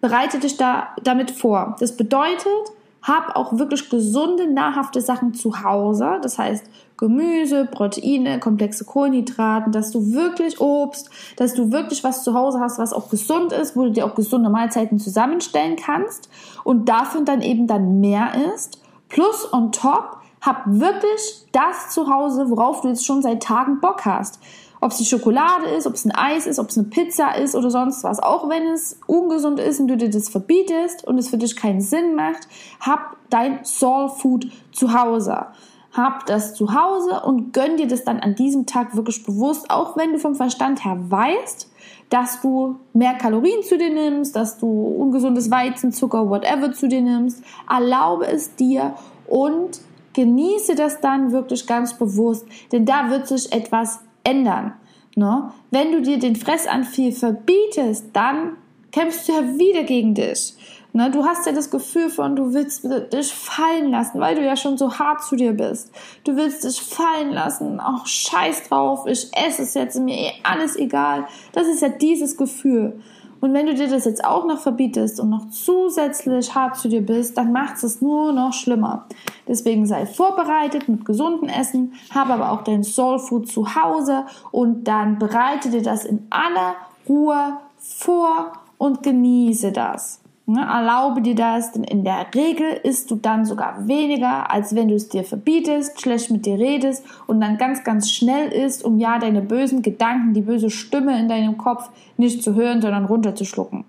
Bereite 0.00 0.40
dich 0.40 0.56
da 0.56 0.88
damit 1.04 1.30
vor. 1.30 1.76
Das 1.78 1.96
bedeutet, 1.96 2.72
hab 3.04 3.36
auch 3.36 3.58
wirklich 3.58 3.90
gesunde, 3.90 4.50
nahrhafte 4.50 5.02
Sachen 5.02 5.34
zu 5.34 5.62
Hause. 5.62 6.18
Das 6.22 6.38
heißt 6.38 6.64
Gemüse, 6.96 7.66
Proteine, 7.66 8.40
komplexe 8.40 8.86
Kohlenhydraten, 8.86 9.72
dass 9.72 9.90
du 9.90 10.14
wirklich 10.14 10.58
Obst, 10.58 11.10
dass 11.36 11.52
du 11.52 11.70
wirklich 11.70 12.02
was 12.02 12.24
zu 12.24 12.32
Hause 12.32 12.60
hast, 12.60 12.78
was 12.78 12.94
auch 12.94 13.10
gesund 13.10 13.52
ist, 13.52 13.76
wo 13.76 13.84
du 13.84 13.90
dir 13.90 14.06
auch 14.06 14.14
gesunde 14.14 14.48
Mahlzeiten 14.48 14.98
zusammenstellen 14.98 15.76
kannst 15.76 16.30
und 16.64 16.88
davon 16.88 17.26
dann 17.26 17.42
eben 17.42 17.66
dann 17.66 18.00
mehr 18.00 18.32
isst. 18.54 18.80
Plus 19.10 19.52
on 19.52 19.70
top, 19.70 20.16
hab 20.40 20.62
wirklich 20.66 21.46
das 21.52 21.90
zu 21.90 22.08
Hause, 22.08 22.48
worauf 22.48 22.80
du 22.80 22.88
jetzt 22.88 23.04
schon 23.04 23.20
seit 23.20 23.42
Tagen 23.42 23.80
Bock 23.80 24.06
hast 24.06 24.40
ob 24.84 24.90
es 24.90 24.98
die 24.98 25.06
Schokolade 25.06 25.66
ist, 25.68 25.86
ob 25.86 25.94
es 25.94 26.04
ein 26.04 26.12
Eis 26.14 26.46
ist, 26.46 26.58
ob 26.58 26.68
es 26.68 26.76
eine 26.76 26.86
Pizza 26.88 27.38
ist 27.38 27.54
oder 27.54 27.70
sonst 27.70 28.04
was. 28.04 28.20
Auch 28.20 28.50
wenn 28.50 28.66
es 28.66 29.00
ungesund 29.06 29.58
ist 29.58 29.80
und 29.80 29.88
du 29.88 29.96
dir 29.96 30.10
das 30.10 30.28
verbietest 30.28 31.06
und 31.06 31.16
es 31.16 31.30
für 31.30 31.38
dich 31.38 31.56
keinen 31.56 31.80
Sinn 31.80 32.14
macht, 32.14 32.46
hab 32.80 33.16
dein 33.30 33.64
Soul 33.64 34.10
Food 34.10 34.46
zu 34.72 34.92
Hause. 34.92 35.46
Hab 35.94 36.26
das 36.26 36.54
zu 36.54 36.74
Hause 36.74 37.22
und 37.24 37.54
gönn 37.54 37.78
dir 37.78 37.86
das 37.86 38.04
dann 38.04 38.20
an 38.20 38.34
diesem 38.34 38.66
Tag 38.66 38.94
wirklich 38.94 39.24
bewusst, 39.24 39.70
auch 39.70 39.96
wenn 39.96 40.12
du 40.12 40.18
vom 40.18 40.34
Verstand 40.34 40.84
her 40.84 40.98
weißt, 41.08 41.70
dass 42.10 42.42
du 42.42 42.76
mehr 42.92 43.14
Kalorien 43.14 43.62
zu 43.62 43.78
dir 43.78 43.90
nimmst, 43.90 44.36
dass 44.36 44.58
du 44.58 44.66
ungesundes 44.68 45.50
Weizen, 45.50 45.92
Zucker, 45.92 46.28
whatever 46.28 46.74
zu 46.74 46.88
dir 46.88 47.00
nimmst. 47.00 47.42
Erlaube 47.70 48.26
es 48.26 48.54
dir 48.54 48.94
und 49.26 49.80
genieße 50.12 50.74
das 50.74 51.00
dann 51.00 51.32
wirklich 51.32 51.66
ganz 51.66 51.94
bewusst, 51.94 52.46
denn 52.70 52.84
da 52.84 53.08
wird 53.08 53.26
sich 53.26 53.50
etwas 53.50 54.00
ändern. 54.24 54.72
Ne? 55.16 55.52
Wenn 55.70 55.92
du 55.92 56.02
dir 56.02 56.18
den 56.18 56.36
Fressanfall 56.36 57.12
verbietest, 57.12 58.06
dann 58.12 58.56
kämpfst 58.90 59.28
du 59.28 59.32
ja 59.32 59.42
wieder 59.58 59.84
gegen 59.84 60.14
dich. 60.14 60.54
Ne? 60.92 61.10
Du 61.10 61.24
hast 61.24 61.46
ja 61.46 61.52
das 61.52 61.70
Gefühl 61.70 62.08
von, 62.08 62.36
du 62.36 62.54
willst 62.54 62.84
dich 62.84 63.32
fallen 63.32 63.90
lassen, 63.90 64.20
weil 64.20 64.36
du 64.36 64.44
ja 64.44 64.56
schon 64.56 64.78
so 64.78 64.98
hart 64.98 65.24
zu 65.24 65.36
dir 65.36 65.52
bist. 65.52 65.90
Du 66.22 66.36
willst 66.36 66.64
dich 66.64 66.80
fallen 66.80 67.32
lassen. 67.32 67.80
Auch 67.80 68.06
scheiß 68.06 68.68
drauf, 68.68 69.06
ich 69.06 69.28
esse 69.36 69.62
es 69.62 69.74
jetzt, 69.74 69.98
mir 69.98 70.16
eh 70.16 70.32
alles 70.44 70.76
egal. 70.76 71.26
Das 71.52 71.66
ist 71.66 71.82
ja 71.82 71.88
dieses 71.88 72.36
Gefühl. 72.36 73.00
Und 73.44 73.52
wenn 73.52 73.66
du 73.66 73.74
dir 73.74 73.88
das 73.88 74.06
jetzt 74.06 74.24
auch 74.24 74.46
noch 74.46 74.58
verbietest 74.58 75.20
und 75.20 75.28
noch 75.28 75.50
zusätzlich 75.50 76.54
hart 76.54 76.78
zu 76.78 76.88
dir 76.88 77.04
bist, 77.04 77.36
dann 77.36 77.52
macht 77.52 77.84
es 77.84 78.00
nur 78.00 78.32
noch 78.32 78.54
schlimmer. 78.54 79.04
Deswegen 79.46 79.84
sei 79.84 80.06
vorbereitet 80.06 80.88
mit 80.88 81.04
gesundem 81.04 81.50
Essen, 81.50 81.92
habe 82.08 82.32
aber 82.32 82.52
auch 82.52 82.62
dein 82.64 82.82
Soul 82.82 83.18
Food 83.18 83.46
zu 83.46 83.74
Hause 83.74 84.24
und 84.50 84.84
dann 84.84 85.18
bereite 85.18 85.68
dir 85.68 85.82
das 85.82 86.06
in 86.06 86.26
aller 86.30 86.76
Ruhe 87.06 87.58
vor 87.76 88.52
und 88.78 89.02
genieße 89.02 89.72
das. 89.72 90.23
Ne, 90.46 90.60
erlaube 90.60 91.22
dir 91.22 91.34
das, 91.34 91.72
denn 91.72 91.84
in 91.84 92.04
der 92.04 92.26
Regel 92.34 92.78
isst 92.82 93.10
du 93.10 93.16
dann 93.16 93.46
sogar 93.46 93.88
weniger, 93.88 94.50
als 94.50 94.74
wenn 94.74 94.88
du 94.88 94.94
es 94.94 95.08
dir 95.08 95.24
verbietest, 95.24 96.02
schlecht 96.02 96.30
mit 96.30 96.44
dir 96.44 96.58
redest 96.58 97.02
und 97.26 97.40
dann 97.40 97.56
ganz, 97.56 97.82
ganz 97.82 98.10
schnell 98.10 98.52
isst, 98.52 98.84
um 98.84 98.98
ja 98.98 99.18
deine 99.18 99.40
bösen 99.40 99.80
Gedanken, 99.80 100.34
die 100.34 100.42
böse 100.42 100.68
Stimme 100.68 101.18
in 101.18 101.28
deinem 101.28 101.56
Kopf 101.56 101.88
nicht 102.18 102.42
zu 102.42 102.54
hören, 102.54 102.82
sondern 102.82 103.06
runterzuschlucken. 103.06 103.86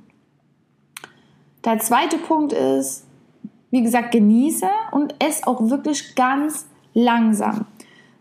Der 1.66 1.80
zweite 1.80 2.18
Punkt 2.18 2.54
ist, 2.54 3.06
wie 3.72 3.84
gesagt, 3.84 4.14
genieße 4.14 4.68
und 4.92 5.14
ess 5.22 5.46
auch 5.46 5.70
wirklich 5.70 6.16
ganz 6.16 6.68
langsam. 6.94 7.66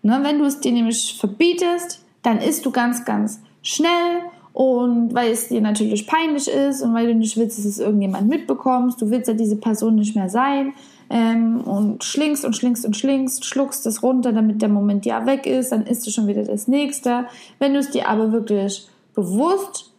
Ne, 0.03 0.19
wenn 0.23 0.41
du 0.41 0.45
es 0.45 0.59
dir 0.59 0.73
nämlich 0.73 1.17
verbietest, 1.21 2.05
dann 2.23 2.39
isst 2.39 2.67
du 2.67 2.73
ganz, 2.73 3.05
ganz 3.05 3.41
schnell 3.63 4.23
und 4.55 5.13
weil 5.15 5.33
es 5.33 5.49
dir 5.49 5.61
natürlich 5.61 6.07
peinlich 6.07 6.47
ist 6.47 6.81
und 6.81 6.95
weil 6.95 7.09
du 7.09 7.15
nicht 7.17 7.37
willst, 7.37 7.59
dass 7.59 7.65
es 7.65 7.81
irgendjemand 7.81 8.29
mitbekommst, 8.29 9.03
du 9.03 9.11
willst 9.11 9.27
ja 9.27 9.35
diese 9.35 9.57
Person 9.57 9.97
nicht 9.97 10.15
mehr 10.15 10.31
sein 10.31 10.75
ähm, 11.11 11.61
und 11.63 12.05
schlingst 12.05 12.45
und 12.45 12.57
schlingst 12.57 12.87
und 12.87 12.97
schlingst, 12.97 13.45
schluckst 13.45 13.85
es 13.85 14.05
runter, 14.05 14.33
damit 14.33 14.63
der 14.63 14.69
Moment 14.69 15.07
ja 15.07 15.27
weg 15.27 15.45
ist, 15.47 15.73
dann 15.73 15.85
isst 15.85 16.07
du 16.07 16.13
schon 16.13 16.29
wieder 16.29 16.45
das 16.45 16.69
nächste. 16.69 17.27
Wenn 17.59 17.75
du 17.75 17.81
es 17.81 17.91
dir 17.91 18.09
aber 18.09 18.31
wirklich 18.31 18.89
bewusst 19.13 19.93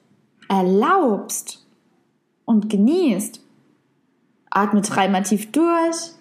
erlaubst 0.48 1.66
und 2.46 2.70
genießt, 2.70 3.42
atme 4.52 4.82
dreimal 4.82 5.24
tief 5.24 5.52
durch 5.52 6.14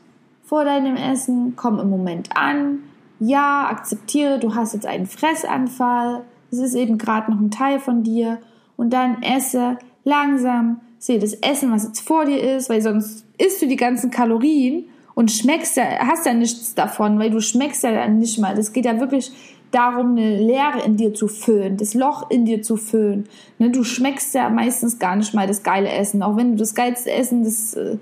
vor 0.43 0.64
deinem 0.64 0.97
Essen, 0.97 1.55
komm 1.55 1.79
im 1.79 1.88
Moment 1.88 2.31
an, 2.37 2.81
ja, 3.21 3.69
akzeptiere, 3.71 4.41
du 4.41 4.57
hast 4.57 4.75
jetzt 4.75 4.87
einen 4.87 5.07
Fressanfall, 5.07 6.25
es 6.58 6.70
ist 6.70 6.75
eben 6.75 6.99
gerade 6.99 7.30
noch 7.30 7.40
ein 7.40 7.50
Teil 7.50 7.78
von 7.78 8.02
dir 8.02 8.38
und 8.76 8.92
dann 8.92 9.23
esse 9.23 9.78
langsam, 10.04 10.80
sehe 10.99 11.18
das 11.18 11.34
Essen, 11.34 11.73
was 11.73 11.84
jetzt 11.84 12.00
vor 12.00 12.25
dir 12.25 12.56
ist, 12.56 12.68
weil 12.70 12.82
sonst 12.82 13.26
isst 13.38 13.62
du 13.62 13.66
die 13.66 13.76
ganzen 13.76 14.11
Kalorien 14.11 14.84
und 15.14 15.30
schmeckst 15.30 15.76
ja, 15.76 15.84
hast 16.00 16.26
ja 16.26 16.34
nichts 16.34 16.75
davon, 16.75 17.18
weil 17.18 17.30
du 17.30 17.40
schmeckst 17.40 17.84
ja 17.84 17.92
dann 17.92 18.18
nicht 18.18 18.38
mal. 18.38 18.54
Das 18.54 18.73
geht 18.73 18.84
ja 18.84 18.99
wirklich 18.99 19.32
darum, 19.70 20.12
eine 20.12 20.38
Leere 20.38 20.84
in 20.84 20.96
dir 20.96 21.14
zu 21.14 21.28
füllen, 21.28 21.76
das 21.76 21.94
Loch 21.94 22.30
in 22.30 22.44
dir 22.44 22.62
zu 22.62 22.76
füllen. 22.76 23.28
Ne, 23.58 23.70
du 23.70 23.82
schmeckst 23.82 24.34
ja 24.34 24.49
meistens 24.49 24.99
gar 24.99 25.16
nicht 25.16 25.34
mal 25.34 25.46
das 25.46 25.62
geile 25.62 25.88
Essen, 25.88 26.23
auch 26.23 26.37
wenn 26.37 26.52
du 26.52 26.56
das 26.58 26.75
geilste 26.75 27.11
Essen, 27.11 27.44
das 27.44 27.75
äh, 27.75 27.96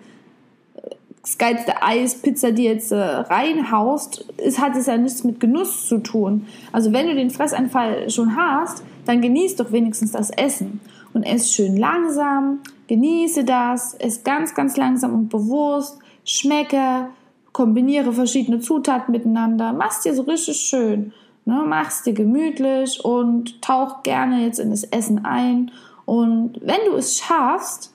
das 1.23 1.39
geilste 1.39 1.83
Eis, 1.83 2.17
Pizza, 2.17 2.51
die 2.51 2.65
jetzt 2.65 2.91
äh, 2.91 2.97
reinhaust, 2.97 4.27
ist, 4.39 4.61
hat 4.61 4.77
es 4.77 4.87
ja 4.87 4.97
nichts 4.97 5.23
mit 5.23 5.39
Genuss 5.39 5.87
zu 5.87 5.99
tun. 5.99 6.47
Also 6.73 6.93
wenn 6.93 7.07
du 7.07 7.15
den 7.15 7.31
Fressanfall 7.31 8.11
schon 8.11 8.37
hast, 8.37 8.83
dann 9.05 9.21
genieß 9.21 9.57
doch 9.57 9.71
wenigstens 9.71 10.13
das 10.13 10.31
Essen 10.31 10.81
und 11.15 11.23
ess 11.23 11.53
schön 11.53 11.77
langsam, 11.77 12.61
genieße 12.89 13.45
das, 13.45 13.95
ess 13.95 14.25
ganz, 14.25 14.55
ganz 14.55 14.77
langsam 14.77 15.15
und 15.15 15.29
bewusst, 15.29 15.99
schmecke, 16.25 17.09
kombiniere 17.53 18.13
verschiedene 18.13 18.61
Zutaten 18.61 19.13
miteinander, 19.13 19.73
mach's 19.73 20.01
dir 20.01 20.15
so 20.15 20.23
richtig 20.23 20.57
schön, 20.57 21.13
ne? 21.45 21.63
mach's 21.67 22.03
dir 22.03 22.15
gemütlich 22.15 23.05
und 23.05 23.61
tauch 23.63 24.03
gerne 24.03 24.45
jetzt 24.45 24.59
in 24.59 24.71
das 24.71 24.85
Essen 24.85 25.25
ein 25.25 25.71
und 26.05 26.61
wenn 26.63 26.85
du 26.87 26.97
es 26.97 27.19
schaffst, 27.19 27.92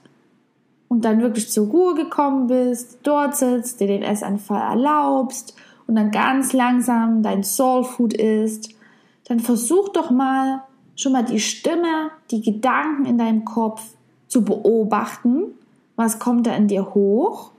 und 0.88 1.04
dann 1.06 1.22
wirklich 1.22 1.50
zur 1.50 1.68
Ruhe 1.68 1.96
gekommen 1.96 2.48
bist, 2.48 3.00
dort 3.04 3.36
sitzt, 3.36 3.80
dir 3.80 3.88
den 3.88 4.04
Essanfall 4.04 4.62
erlaubst 4.62 5.56
und 5.86 5.96
dann 5.96 6.12
ganz 6.12 6.54
langsam 6.54 7.24
dein 7.24 7.44
Soul 7.44 7.84
Food 7.84 8.14
isst, 8.14 8.70
dann 9.26 9.40
versuch 9.40 9.90
doch 9.90 10.12
mal 10.12 10.64
schon 10.96 11.12
mal 11.12 11.24
die 11.24 11.40
Stimme, 11.40 12.12
die 12.32 12.42
Gedanken 12.42 13.06
in 13.06 13.18
deinem 13.18 13.46
Kopf 13.46 13.82
zu 14.28 14.44
beobachten. 14.44 15.54
Was 15.96 16.20
kommt 16.20 16.48
da 16.48 16.56
in 16.56 16.68
dir 16.68 16.94
hoch? 16.94 17.52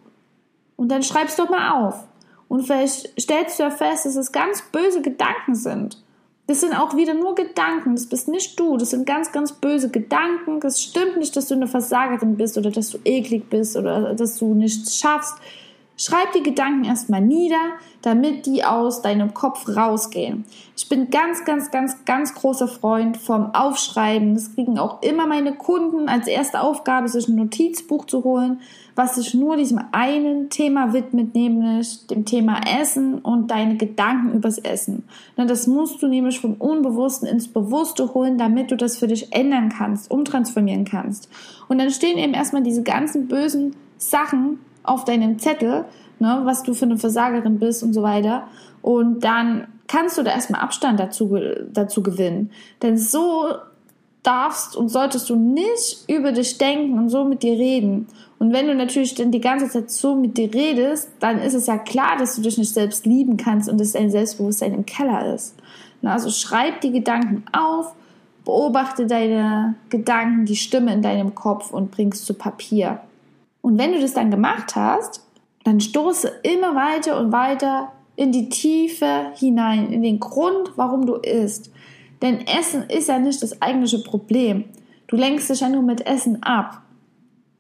Und 0.76 0.90
dann 0.90 1.02
schreibst 1.02 1.38
doch 1.38 1.50
mal 1.50 1.87
auf. 1.87 2.06
Und 2.49 2.64
vielleicht 2.64 3.20
stellst 3.20 3.58
du 3.58 3.64
ja 3.64 3.70
fest, 3.70 4.06
dass 4.06 4.16
es 4.16 4.32
ganz 4.32 4.62
böse 4.73 5.02
Gedanken 5.02 5.54
sind. 5.54 6.02
Das 6.48 6.62
sind 6.62 6.72
auch 6.72 6.96
wieder 6.96 7.12
nur 7.12 7.34
Gedanken. 7.34 7.94
Das 7.94 8.06
bist 8.06 8.26
nicht 8.26 8.58
du. 8.58 8.78
Das 8.78 8.90
sind 8.90 9.06
ganz, 9.06 9.32
ganz 9.32 9.52
böse 9.52 9.90
Gedanken. 9.90 10.60
Das 10.60 10.82
stimmt 10.82 11.18
nicht, 11.18 11.36
dass 11.36 11.48
du 11.48 11.54
eine 11.54 11.66
Versagerin 11.66 12.38
bist 12.38 12.56
oder 12.56 12.70
dass 12.70 12.88
du 12.88 12.98
eklig 13.04 13.50
bist 13.50 13.76
oder 13.76 14.14
dass 14.14 14.38
du 14.38 14.54
nichts 14.54 14.96
schaffst. 14.96 15.34
Schreib 15.98 16.32
die 16.32 16.42
Gedanken 16.42 16.84
erstmal 16.84 17.20
nieder, 17.20 17.60
damit 18.00 18.46
die 18.46 18.64
aus 18.64 19.02
deinem 19.02 19.34
Kopf 19.34 19.68
rausgehen. 19.68 20.46
Ich 20.74 20.88
bin 20.88 21.10
ganz, 21.10 21.44
ganz, 21.44 21.70
ganz, 21.70 22.04
ganz 22.06 22.32
großer 22.34 22.68
Freund 22.68 23.18
vom 23.18 23.54
Aufschreiben. 23.54 24.34
Das 24.34 24.54
kriegen 24.54 24.78
auch 24.78 25.02
immer 25.02 25.26
meine 25.26 25.54
Kunden 25.54 26.08
als 26.08 26.28
erste 26.28 26.62
Aufgabe, 26.62 27.08
sich 27.08 27.28
ein 27.28 27.34
Notizbuch 27.34 28.06
zu 28.06 28.24
holen, 28.24 28.60
was 28.98 29.14
sich 29.14 29.32
nur 29.32 29.56
diesem 29.56 29.80
einen 29.92 30.50
Thema 30.50 30.92
widmet, 30.92 31.32
nämlich 31.32 32.08
dem 32.08 32.24
Thema 32.24 32.60
Essen 32.80 33.20
und 33.20 33.48
deine 33.48 33.76
Gedanken 33.76 34.32
übers 34.32 34.58
Essen. 34.58 35.04
Das 35.36 35.68
musst 35.68 36.02
du 36.02 36.08
nämlich 36.08 36.40
vom 36.40 36.54
Unbewussten 36.54 37.28
ins 37.28 37.46
Bewusste 37.46 38.12
holen, 38.12 38.38
damit 38.38 38.72
du 38.72 38.76
das 38.76 38.96
für 38.96 39.06
dich 39.06 39.32
ändern 39.32 39.68
kannst, 39.68 40.10
umtransformieren 40.10 40.84
kannst. 40.84 41.28
Und 41.68 41.78
dann 41.78 41.92
stehen 41.92 42.18
eben 42.18 42.34
erstmal 42.34 42.64
diese 42.64 42.82
ganzen 42.82 43.28
bösen 43.28 43.76
Sachen 43.98 44.58
auf 44.82 45.04
deinem 45.04 45.38
Zettel, 45.38 45.84
ne, 46.18 46.40
was 46.42 46.64
du 46.64 46.74
für 46.74 46.86
eine 46.86 46.98
Versagerin 46.98 47.60
bist 47.60 47.84
und 47.84 47.92
so 47.92 48.02
weiter. 48.02 48.48
Und 48.82 49.22
dann 49.22 49.68
kannst 49.86 50.18
du 50.18 50.24
da 50.24 50.32
erstmal 50.32 50.60
Abstand 50.60 50.98
dazu, 50.98 51.38
dazu 51.72 52.02
gewinnen. 52.02 52.50
Denn 52.82 52.98
so 52.98 53.44
darfst 54.28 54.76
und 54.76 54.90
solltest 54.90 55.30
du 55.30 55.37
nicht 55.37 56.04
über 56.06 56.32
dich 56.32 56.58
denken 56.58 56.99
und 56.99 57.08
so 57.08 57.25
mit 57.25 57.42
dir 57.42 57.54
reden. 57.54 58.06
Und 58.38 58.52
wenn 58.52 58.66
du 58.66 58.75
natürlich 58.75 59.14
dann 59.14 59.32
die 59.32 59.40
ganze 59.40 59.68
Zeit 59.68 59.90
so 59.90 60.14
mit 60.14 60.37
dir 60.37 60.52
redest, 60.52 61.08
dann 61.18 61.40
ist 61.40 61.54
es 61.54 61.66
ja 61.66 61.78
klar, 61.78 62.16
dass 62.18 62.37
du 62.37 62.42
dich 62.42 62.58
nicht 62.58 62.73
selbst 62.73 63.06
lieben 63.06 63.38
kannst 63.38 63.68
und 63.68 63.80
dass 63.80 63.92
dein 63.92 64.11
Selbstbewusstsein 64.11 64.75
im 64.75 64.87
Keller 64.87 65.35
ist. 65.35 65.54
Also 66.02 66.30
schreib 66.30 66.82
die 66.82 66.92
Gedanken 66.92 67.44
auf, 67.52 67.94
beobachte 68.44 69.06
deine 69.06 69.75
Gedanken, 69.88 70.44
die 70.44 70.56
Stimme 70.56 70.92
in 70.92 71.02
deinem 71.02 71.35
Kopf 71.35 71.73
und 71.73 71.90
bringst 71.90 72.26
zu 72.26 72.35
Papier. 72.35 73.00
Und 73.62 73.78
wenn 73.78 73.92
du 73.92 74.00
das 74.00 74.14
dann 74.14 74.30
gemacht 74.30 74.76
hast, 74.76 75.25
dann 75.64 75.80
stoße 75.80 76.30
immer 76.42 76.75
weiter 76.75 77.18
und 77.18 77.32
weiter 77.32 77.92
in 78.14 78.30
die 78.32 78.49
Tiefe 78.49 79.32
hinein, 79.35 79.92
in 79.92 80.02
den 80.02 80.20
Grund, 80.20 80.73
warum 80.76 81.06
du 81.06 81.14
isst. 81.14 81.70
Denn 82.22 82.46
Essen 82.46 82.84
ist 82.88 83.08
ja 83.08 83.18
nicht 83.18 83.42
das 83.42 83.62
eigentliche 83.62 84.00
Problem. 84.00 84.64
Du 85.06 85.16
lenkst 85.16 85.50
dich 85.50 85.60
ja 85.60 85.68
nur 85.68 85.82
mit 85.82 86.06
Essen 86.06 86.42
ab. 86.42 86.82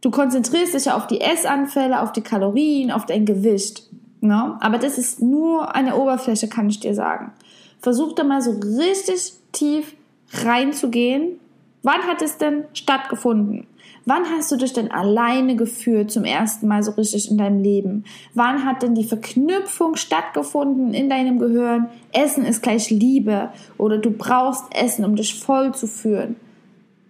Du 0.00 0.10
konzentrierst 0.10 0.74
dich 0.74 0.84
ja 0.86 0.96
auf 0.96 1.06
die 1.06 1.20
Essanfälle, 1.20 2.00
auf 2.00 2.12
die 2.12 2.20
Kalorien, 2.20 2.90
auf 2.90 3.06
dein 3.06 3.24
Gewicht. 3.24 3.82
Ne? 4.20 4.56
Aber 4.60 4.78
das 4.78 4.98
ist 4.98 5.22
nur 5.22 5.74
eine 5.74 5.96
Oberfläche, 5.96 6.48
kann 6.48 6.68
ich 6.68 6.80
dir 6.80 6.94
sagen. 6.94 7.32
Versuch 7.80 8.14
da 8.14 8.24
mal 8.24 8.42
so 8.42 8.52
richtig 8.52 9.32
tief 9.52 9.94
reinzugehen. 10.32 11.40
Wann 11.82 12.02
hat 12.02 12.22
es 12.22 12.38
denn 12.38 12.64
stattgefunden? 12.74 13.66
Wann 14.08 14.24
hast 14.30 14.50
du 14.50 14.56
dich 14.56 14.72
denn 14.72 14.90
alleine 14.90 15.54
gefühlt 15.54 16.10
zum 16.10 16.24
ersten 16.24 16.66
Mal 16.66 16.82
so 16.82 16.92
richtig 16.92 17.30
in 17.30 17.36
deinem 17.36 17.62
Leben? 17.62 18.04
Wann 18.32 18.64
hat 18.64 18.82
denn 18.82 18.94
die 18.94 19.04
Verknüpfung 19.04 19.96
stattgefunden 19.96 20.94
in 20.94 21.10
deinem 21.10 21.38
Gehirn? 21.38 21.90
Essen 22.12 22.46
ist 22.46 22.62
gleich 22.62 22.88
Liebe 22.88 23.50
oder 23.76 23.98
du 23.98 24.10
brauchst 24.10 24.64
Essen, 24.74 25.04
um 25.04 25.14
dich 25.14 25.38
voll 25.38 25.74
zu 25.74 25.86
fühlen. 25.86 26.36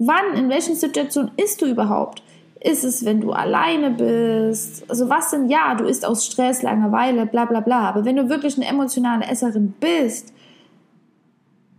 Wann, 0.01 0.35
in 0.35 0.49
welchen 0.49 0.75
Situationen 0.75 1.31
isst 1.37 1.63
du 1.63 1.67
überhaupt? 1.67 2.25
Ist 2.59 2.83
es, 2.83 3.05
wenn 3.05 3.21
du 3.21 3.31
alleine 3.31 3.91
bist? 3.91 4.85
Also 4.91 5.09
was 5.09 5.31
denn? 5.31 5.49
Ja, 5.49 5.77
du 5.77 5.85
isst 5.85 6.05
aus 6.05 6.27
Stress, 6.27 6.63
Langeweile, 6.63 7.27
bla 7.27 7.45
bla 7.45 7.61
bla. 7.61 7.91
Aber 7.91 8.05
wenn 8.07 8.17
du 8.17 8.29
wirklich 8.29 8.57
eine 8.57 8.67
emotionale 8.67 9.25
Esserin 9.25 9.73
bist, 9.79 10.33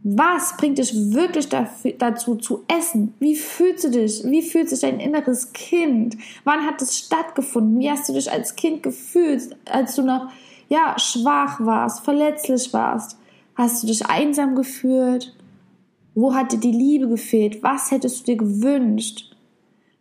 was 0.01 0.55
bringt 0.55 0.77
dich 0.77 0.93
wirklich 1.13 1.49
dazu 1.49 2.35
zu 2.35 2.63
essen? 2.67 3.13
Wie 3.19 3.35
fühlst 3.35 3.83
du 3.83 3.91
dich? 3.91 4.23
Wie 4.23 4.41
fühlt 4.41 4.69
sich 4.69 4.79
dein 4.79 4.99
inneres 4.99 5.51
Kind? 5.51 6.17
Wann 6.45 6.65
hat 6.65 6.81
es 6.81 6.97
stattgefunden? 6.97 7.79
Wie 7.79 7.91
hast 7.91 8.07
du 8.07 8.13
dich 8.13 8.31
als 8.31 8.55
Kind 8.55 8.81
gefühlt, 8.81 9.57
als 9.69 9.95
du 9.95 10.03
noch 10.03 10.29
ja 10.69 10.97
schwach 10.97 11.59
warst, 11.59 12.05
verletzlich 12.05 12.71
warst? 12.71 13.17
Hast 13.55 13.83
du 13.83 13.87
dich 13.87 14.05
einsam 14.05 14.55
gefühlt? 14.55 15.35
Wo 16.15 16.33
hat 16.33 16.53
dir 16.53 16.59
die 16.59 16.71
Liebe 16.71 17.09
gefehlt? 17.09 17.61
Was 17.61 17.91
hättest 17.91 18.21
du 18.21 18.23
dir 18.31 18.37
gewünscht? 18.37 19.28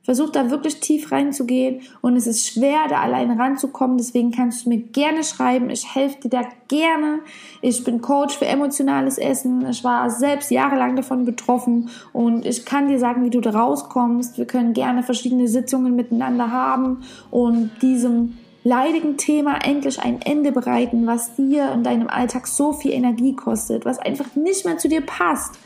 Versuch 0.08 0.30
da 0.30 0.48
wirklich 0.48 0.80
tief 0.80 1.12
reinzugehen 1.12 1.82
und 2.00 2.16
es 2.16 2.26
ist 2.26 2.48
schwer, 2.48 2.88
da 2.88 3.02
alleine 3.02 3.38
ranzukommen. 3.38 3.98
Deswegen 3.98 4.30
kannst 4.30 4.64
du 4.64 4.70
mir 4.70 4.78
gerne 4.78 5.22
schreiben. 5.22 5.68
Ich 5.68 5.94
helfe 5.94 6.18
dir 6.20 6.30
da 6.30 6.42
gerne. 6.68 7.18
Ich 7.60 7.84
bin 7.84 8.00
Coach 8.00 8.38
für 8.38 8.46
emotionales 8.46 9.18
Essen. 9.18 9.68
Ich 9.68 9.84
war 9.84 10.08
selbst 10.08 10.50
jahrelang 10.50 10.96
davon 10.96 11.26
betroffen 11.26 11.90
und 12.14 12.46
ich 12.46 12.64
kann 12.64 12.88
dir 12.88 12.98
sagen, 12.98 13.22
wie 13.22 13.28
du 13.28 13.42
da 13.42 13.50
rauskommst. 13.50 14.38
Wir 14.38 14.46
können 14.46 14.72
gerne 14.72 15.02
verschiedene 15.02 15.46
Sitzungen 15.46 15.94
miteinander 15.94 16.50
haben 16.50 17.02
und 17.30 17.70
diesem 17.82 18.38
leidigen 18.64 19.18
Thema 19.18 19.58
endlich 19.62 20.00
ein 20.00 20.22
Ende 20.22 20.52
bereiten, 20.52 21.06
was 21.06 21.34
dir 21.34 21.70
in 21.72 21.82
deinem 21.82 22.08
Alltag 22.08 22.46
so 22.46 22.72
viel 22.72 22.92
Energie 22.92 23.36
kostet, 23.36 23.84
was 23.84 23.98
einfach 23.98 24.34
nicht 24.36 24.64
mehr 24.64 24.78
zu 24.78 24.88
dir 24.88 25.02
passt. 25.02 25.58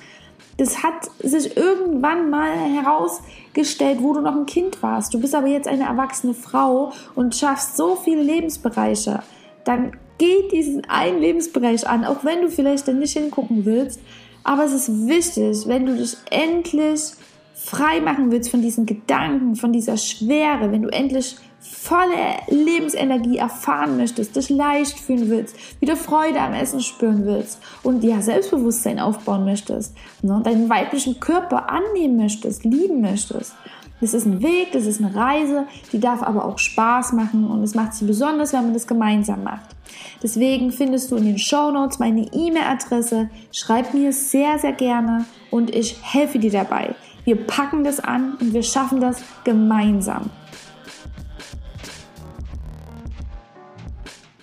Das 0.62 0.84
hat 0.84 1.10
sich 1.18 1.56
irgendwann 1.56 2.30
mal 2.30 2.52
herausgestellt, 2.56 3.98
wo 4.00 4.12
du 4.12 4.20
noch 4.20 4.36
ein 4.36 4.46
Kind 4.46 4.80
warst. 4.80 5.12
Du 5.12 5.18
bist 5.18 5.34
aber 5.34 5.48
jetzt 5.48 5.66
eine 5.66 5.82
erwachsene 5.82 6.34
Frau 6.34 6.92
und 7.16 7.34
schaffst 7.34 7.76
so 7.76 7.96
viele 7.96 8.22
Lebensbereiche. 8.22 9.24
Dann 9.64 9.96
geh 10.18 10.46
diesen 10.52 10.84
einen 10.84 11.18
Lebensbereich 11.18 11.88
an, 11.88 12.04
auch 12.04 12.22
wenn 12.22 12.42
du 12.42 12.48
vielleicht 12.48 12.86
dann 12.86 13.00
nicht 13.00 13.14
hingucken 13.14 13.64
willst. 13.64 13.98
Aber 14.44 14.62
es 14.62 14.72
ist 14.72 15.08
wichtig, 15.08 15.66
wenn 15.66 15.84
du 15.84 15.96
dich 15.96 16.16
endlich 16.30 17.10
frei 17.54 18.00
machen 18.00 18.30
willst 18.30 18.50
von 18.50 18.62
diesen 18.62 18.86
Gedanken, 18.86 19.56
von 19.56 19.72
dieser 19.72 19.96
Schwere, 19.96 20.72
wenn 20.72 20.82
du 20.82 20.88
endlich 20.88 21.36
volle 21.62 22.16
Lebensenergie 22.48 23.38
erfahren 23.38 23.96
möchtest, 23.96 24.34
dich 24.34 24.50
leicht 24.50 24.98
fühlen 24.98 25.30
willst, 25.30 25.56
wieder 25.80 25.96
Freude 25.96 26.40
am 26.40 26.54
Essen 26.54 26.80
spüren 26.80 27.24
willst 27.24 27.60
und 27.84 28.02
ja 28.02 28.20
Selbstbewusstsein 28.20 28.98
aufbauen 28.98 29.44
möchtest, 29.44 29.94
ne, 30.22 30.40
deinen 30.44 30.68
weiblichen 30.68 31.20
Körper 31.20 31.70
annehmen 31.70 32.16
möchtest, 32.16 32.64
lieben 32.64 33.00
möchtest. 33.00 33.54
Das 34.00 34.14
ist 34.14 34.26
ein 34.26 34.42
Weg, 34.42 34.72
das 34.72 34.86
ist 34.86 35.00
eine 35.00 35.14
Reise, 35.14 35.66
die 35.92 36.00
darf 36.00 36.24
aber 36.24 36.44
auch 36.44 36.58
Spaß 36.58 37.12
machen 37.12 37.48
und 37.48 37.62
es 37.62 37.76
macht 37.76 37.94
sie 37.94 38.04
besonders, 38.04 38.52
wenn 38.52 38.64
man 38.64 38.74
das 38.74 38.88
gemeinsam 38.88 39.44
macht. 39.44 39.76
Deswegen 40.20 40.72
findest 40.72 41.12
du 41.12 41.16
in 41.16 41.24
den 41.24 41.38
Show 41.38 41.70
Notes 41.70 42.00
meine 42.00 42.22
E-Mail-Adresse. 42.32 43.30
Schreib 43.52 43.94
mir 43.94 44.12
sehr, 44.12 44.58
sehr 44.58 44.72
gerne 44.72 45.26
und 45.52 45.72
ich 45.72 45.98
helfe 46.02 46.40
dir 46.40 46.50
dabei. 46.50 46.96
Wir 47.24 47.36
packen 47.46 47.84
das 47.84 48.00
an 48.00 48.34
und 48.40 48.52
wir 48.52 48.62
schaffen 48.62 49.00
das 49.00 49.22
gemeinsam. 49.44 50.30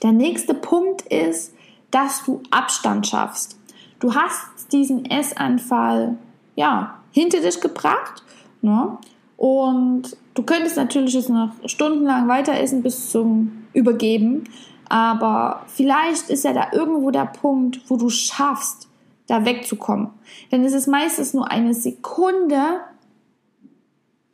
Der 0.01 0.13
nächste 0.13 0.53
Punkt 0.53 1.01
ist, 1.03 1.53
dass 1.91 2.23
du 2.23 2.41
Abstand 2.51 3.07
schaffst. 3.07 3.59
Du 3.99 4.15
hast 4.15 4.71
diesen 4.71 5.05
Essanfall 5.05 6.17
ja, 6.55 6.95
hinter 7.11 7.41
dich 7.41 7.59
gebracht 7.59 8.23
ne? 8.61 8.97
und 9.35 10.15
du 10.33 10.43
könntest 10.43 10.77
natürlich 10.77 11.13
jetzt 11.13 11.29
noch 11.29 11.51
stundenlang 11.65 12.27
weiter 12.27 12.53
essen 12.53 12.81
bis 12.81 13.11
zum 13.11 13.65
Übergeben, 13.73 14.45
aber 14.89 15.63
vielleicht 15.67 16.29
ist 16.29 16.43
ja 16.43 16.53
da 16.53 16.67
irgendwo 16.71 17.11
der 17.11 17.25
Punkt, 17.25 17.81
wo 17.87 17.97
du 17.97 18.09
schaffst, 18.09 18.88
da 19.29 19.45
wegzukommen. 19.45 20.09
Denn 20.51 20.63
es 20.65 20.73
ist 20.73 20.87
meistens 20.87 21.33
nur 21.33 21.49
eine 21.49 21.73
Sekunde, 21.73 22.81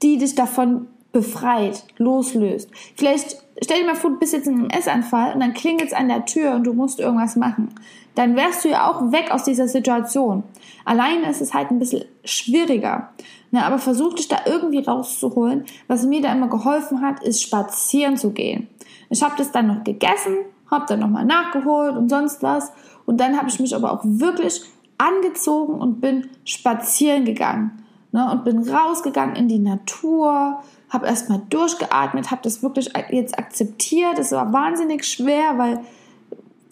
die 0.02 0.18
dich 0.18 0.36
davon 0.36 0.88
befreit, 1.12 1.86
loslöst. 1.98 2.70
Vielleicht 2.96 3.38
stell 3.62 3.80
dir 3.80 3.86
mal 3.86 3.96
vor, 3.96 4.12
du 4.12 4.20
bist 4.20 4.34
jetzt 4.34 4.48
in 4.48 4.56
einem 4.56 4.70
Essanfall 4.70 5.34
und 5.34 5.40
dann 5.40 5.54
klingelt 5.54 5.90
es 5.90 5.94
an 5.94 6.08
der 6.08 6.26
Tür 6.26 6.56
und 6.56 6.66
du 6.66 6.74
musst 6.74 7.00
irgendwas 7.00 7.36
machen. 7.36 7.70
Dann 8.16 8.36
wärst 8.36 8.64
du 8.64 8.70
ja 8.70 8.90
auch 8.90 9.12
weg 9.12 9.32
aus 9.32 9.44
dieser 9.44 9.68
Situation. 9.68 10.44
Alleine 10.86 11.30
ist 11.30 11.42
es 11.42 11.54
halt 11.54 11.72
ein 11.72 11.80
bisschen 11.80 12.06
schwieriger. 12.24 13.10
Na, 13.52 13.66
aber 13.66 13.80
versuch 13.80 14.14
dich 14.14 14.28
da 14.28 14.40
irgendwie 14.46 14.80
rauszuholen. 14.80 15.66
Was 15.88 16.06
mir 16.06 16.22
da 16.22 16.32
immer 16.32 16.48
geholfen 16.48 17.02
hat, 17.02 17.24
ist 17.24 17.42
spazieren 17.42 18.18
zu 18.18 18.32
gehen. 18.32 18.68
Ich 19.10 19.22
habe 19.24 19.36
das 19.38 19.52
dann 19.52 19.68
noch 19.68 19.84
gegessen, 19.84 20.36
habe 20.70 20.86
dann 20.88 21.00
nochmal 21.00 21.26
nachgeholt 21.26 21.96
und 21.96 22.10
sonst 22.10 22.42
was. 22.42 22.72
Und 23.06 23.20
dann 23.20 23.38
habe 23.38 23.50
ich 23.50 23.60
mich 23.60 23.76
aber 23.76 23.92
auch 23.92 24.02
wirklich 24.04 24.62
angezogen 24.98 25.74
und 25.74 26.02
bin 26.02 26.30
spazieren 26.44 27.26
gegangen. 27.26 27.82
Ne, 28.12 28.32
und 28.32 28.46
bin 28.46 28.60
rausgegangen 28.60 29.36
in 29.36 29.50
die 29.50 29.60
Natur, 29.60 30.62
habe 30.88 31.06
erstmal 31.06 31.42
durchgeatmet, 31.50 32.32
habe 32.32 32.42
das 32.44 32.64
wirklich 32.64 32.94
jetzt 33.10 33.38
akzeptiert. 33.38 34.18
Es 34.20 34.32
war 34.32 34.54
wahnsinnig 34.54 35.04
schwer, 35.04 35.58
weil 35.58 35.82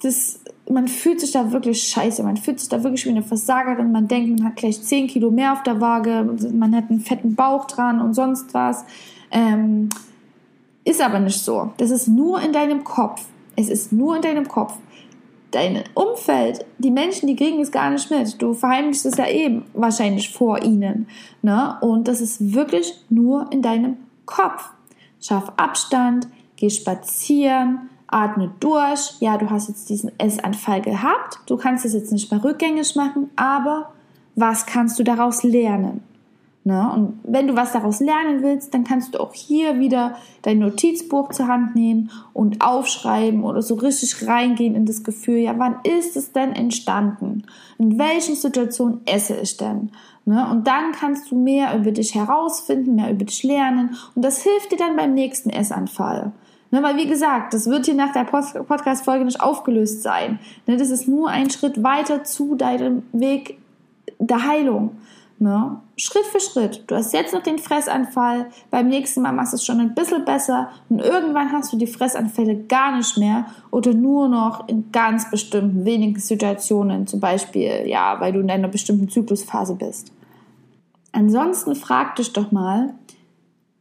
das, 0.02 0.40
man 0.70 0.88
fühlt 0.88 1.20
sich 1.20 1.32
da 1.32 1.52
wirklich 1.52 1.84
scheiße, 1.84 2.24
man 2.24 2.38
fühlt 2.38 2.62
sich 2.62 2.70
da 2.70 2.82
wirklich 2.84 3.06
wie 3.06 3.10
eine 3.10 3.24
Versagerin. 3.24 3.92
Man 3.92 4.08
denkt, 4.08 4.40
man 4.40 4.50
hat 4.50 4.56
gleich 4.56 4.82
10 4.82 5.08
Kilo 5.08 5.32
mehr 5.32 5.52
auf 5.52 5.64
der 5.64 5.82
Waage, 5.82 6.26
man 6.54 6.74
hat 6.76 6.90
einen 6.90 7.02
fetten 7.02 7.36
Bauch 7.36 7.66
dran 7.66 8.00
und 8.00 8.14
sonst 8.14 8.54
was. 8.54 8.86
Ähm, 9.32 9.90
ist 10.86 11.02
aber 11.02 11.20
nicht 11.20 11.40
so. 11.40 11.72
Das 11.78 11.92
ist 11.92 12.08
nur 12.08 12.42
in 12.42 12.54
deinem 12.54 12.84
Kopf. 12.84 13.26
Es 13.56 13.70
ist 13.70 13.92
nur 13.92 14.16
in 14.16 14.22
deinem 14.22 14.48
Kopf. 14.48 14.74
Dein 15.54 15.84
Umfeld, 15.94 16.66
die 16.78 16.92
Menschen, 16.92 17.28
die 17.28 17.36
kriegen 17.36 17.62
es 17.62 17.72
gar 17.72 17.90
nicht 17.90 18.10
mit. 18.10 18.42
Du 18.42 18.54
verheimlichst 18.54 19.06
es 19.06 19.18
ja 19.18 19.28
eben 19.28 19.66
wahrscheinlich 19.74 20.30
vor 20.32 20.62
ihnen. 20.62 21.08
Ne? 21.42 21.78
Und 21.82 22.08
das 22.08 22.22
ist 22.22 22.54
wirklich 22.54 22.94
nur 23.10 23.52
in 23.52 23.62
deinem 23.62 23.98
Kopf. 24.26 24.70
Schaff 25.22 25.52
Abstand, 25.58 26.28
geh 26.56 26.70
spazieren, 26.70 27.90
atme 28.08 28.52
durch. 28.60 29.16
Ja, 29.20 29.38
du 29.38 29.50
hast 29.50 29.70
jetzt 29.70 29.90
diesen 29.90 30.12
Essanfall 30.20 30.82
gehabt. 30.82 31.40
Du 31.46 31.58
kannst 31.58 31.86
es 31.86 31.94
jetzt 31.94 32.12
nicht 32.12 32.32
mehr 32.32 32.44
rückgängig 32.44 32.96
machen, 32.96 33.30
aber 33.36 33.94
was 34.36 34.66
kannst 34.66 34.98
du 35.00 35.04
daraus 35.04 35.44
lernen? 35.44 36.02
Ne? 36.66 36.90
Und 36.94 37.20
wenn 37.24 37.48
du 37.48 37.56
was 37.56 37.74
daraus 37.74 38.00
lernen 38.00 38.42
willst, 38.42 38.74
dann 38.74 38.86
kannst 38.86 39.14
du 39.14 39.20
auch 39.20 39.34
hier 39.34 39.80
wieder 39.80 40.16
dein 40.44 40.60
Notizbuch 40.60 41.30
zur 41.32 41.48
Hand 41.48 41.76
nehmen 41.76 42.10
und 42.32 42.62
aufschreiben 42.62 43.44
oder 43.44 43.62
so 43.62 43.76
richtig 43.76 44.26
reingehen 44.26 44.74
in 44.74 44.86
das 44.86 45.04
Gefühl, 45.04 45.40
ja, 45.40 45.60
wann 45.60 45.76
ist 45.84 46.16
es 46.16 46.32
denn 46.32 46.54
entstanden? 46.54 47.44
In 47.78 48.00
welchen 48.00 48.36
Situationen 48.36 49.02
esse 49.06 49.36
ich 49.36 49.58
denn? 49.58 49.92
Ne? 50.24 50.48
Und 50.50 50.66
dann 50.66 50.94
kannst 50.94 51.32
du 51.32 51.36
mehr 51.36 51.76
über 51.78 51.92
dich 51.92 52.16
herausfinden, 52.16 52.96
mehr 52.96 53.12
über 53.12 53.26
dich 53.26 53.44
lernen 53.44 53.98
und 54.16 54.24
das 54.24 54.42
hilft 54.42 54.72
dir 54.72 54.78
dann 54.78 54.96
beim 54.96 55.14
nächsten 55.14 55.50
Essanfall. 55.50 56.32
Ne, 56.72 56.82
weil 56.82 56.98
wie 56.98 57.06
gesagt, 57.06 57.54
das 57.54 57.70
wird 57.70 57.86
hier 57.86 57.94
nach 57.94 58.14
der 58.14 58.24
Podcast-Folge 58.24 59.26
nicht 59.26 59.42
aufgelöst 59.42 60.02
sein. 60.02 60.40
Ne, 60.66 60.76
das 60.76 60.90
ist 60.90 61.08
nur 61.08 61.30
ein 61.30 61.52
Schritt 61.52 61.84
weiter 61.84 62.24
zu 62.24 62.56
deinem 62.56 63.04
Weg 63.12 63.60
der 64.18 64.48
Heilung. 64.48 64.98
Ne? 65.40 65.78
Schritt 65.98 66.26
für 66.26 66.40
Schritt. 66.40 66.84
Du 66.88 66.96
hast 66.96 67.12
jetzt 67.12 67.34
noch 67.34 67.44
den 67.44 67.60
Fressanfall, 67.60 68.50
beim 68.72 68.88
nächsten 68.88 69.22
Mal 69.22 69.34
machst 69.34 69.52
du 69.52 69.58
es 69.58 69.66
schon 69.66 69.80
ein 69.80 69.94
bisschen 69.94 70.24
besser 70.24 70.70
und 70.90 71.00
irgendwann 71.00 71.52
hast 71.52 71.74
du 71.74 71.78
die 71.78 71.88
Fressanfälle 71.88 72.64
gar 72.64 72.96
nicht 72.96 73.18
mehr 73.18 73.48
oder 73.70 73.94
nur 73.94 74.30
noch 74.30 74.68
in 74.70 74.92
ganz 74.92 75.30
bestimmten 75.30 75.86
wenigen 75.86 76.20
Situationen, 76.20 77.08
zum 77.08 77.20
Beispiel, 77.20 77.84
ja, 77.86 78.20
weil 78.20 78.32
du 78.32 78.40
in 78.40 78.50
einer 78.50 78.70
bestimmten 78.70 79.10
Zyklusphase 79.10 79.76
bist. 79.76 80.12
Ansonsten 81.12 81.76
frag 81.76 82.16
dich 82.16 82.32
doch 82.34 82.52
mal, 82.52 82.94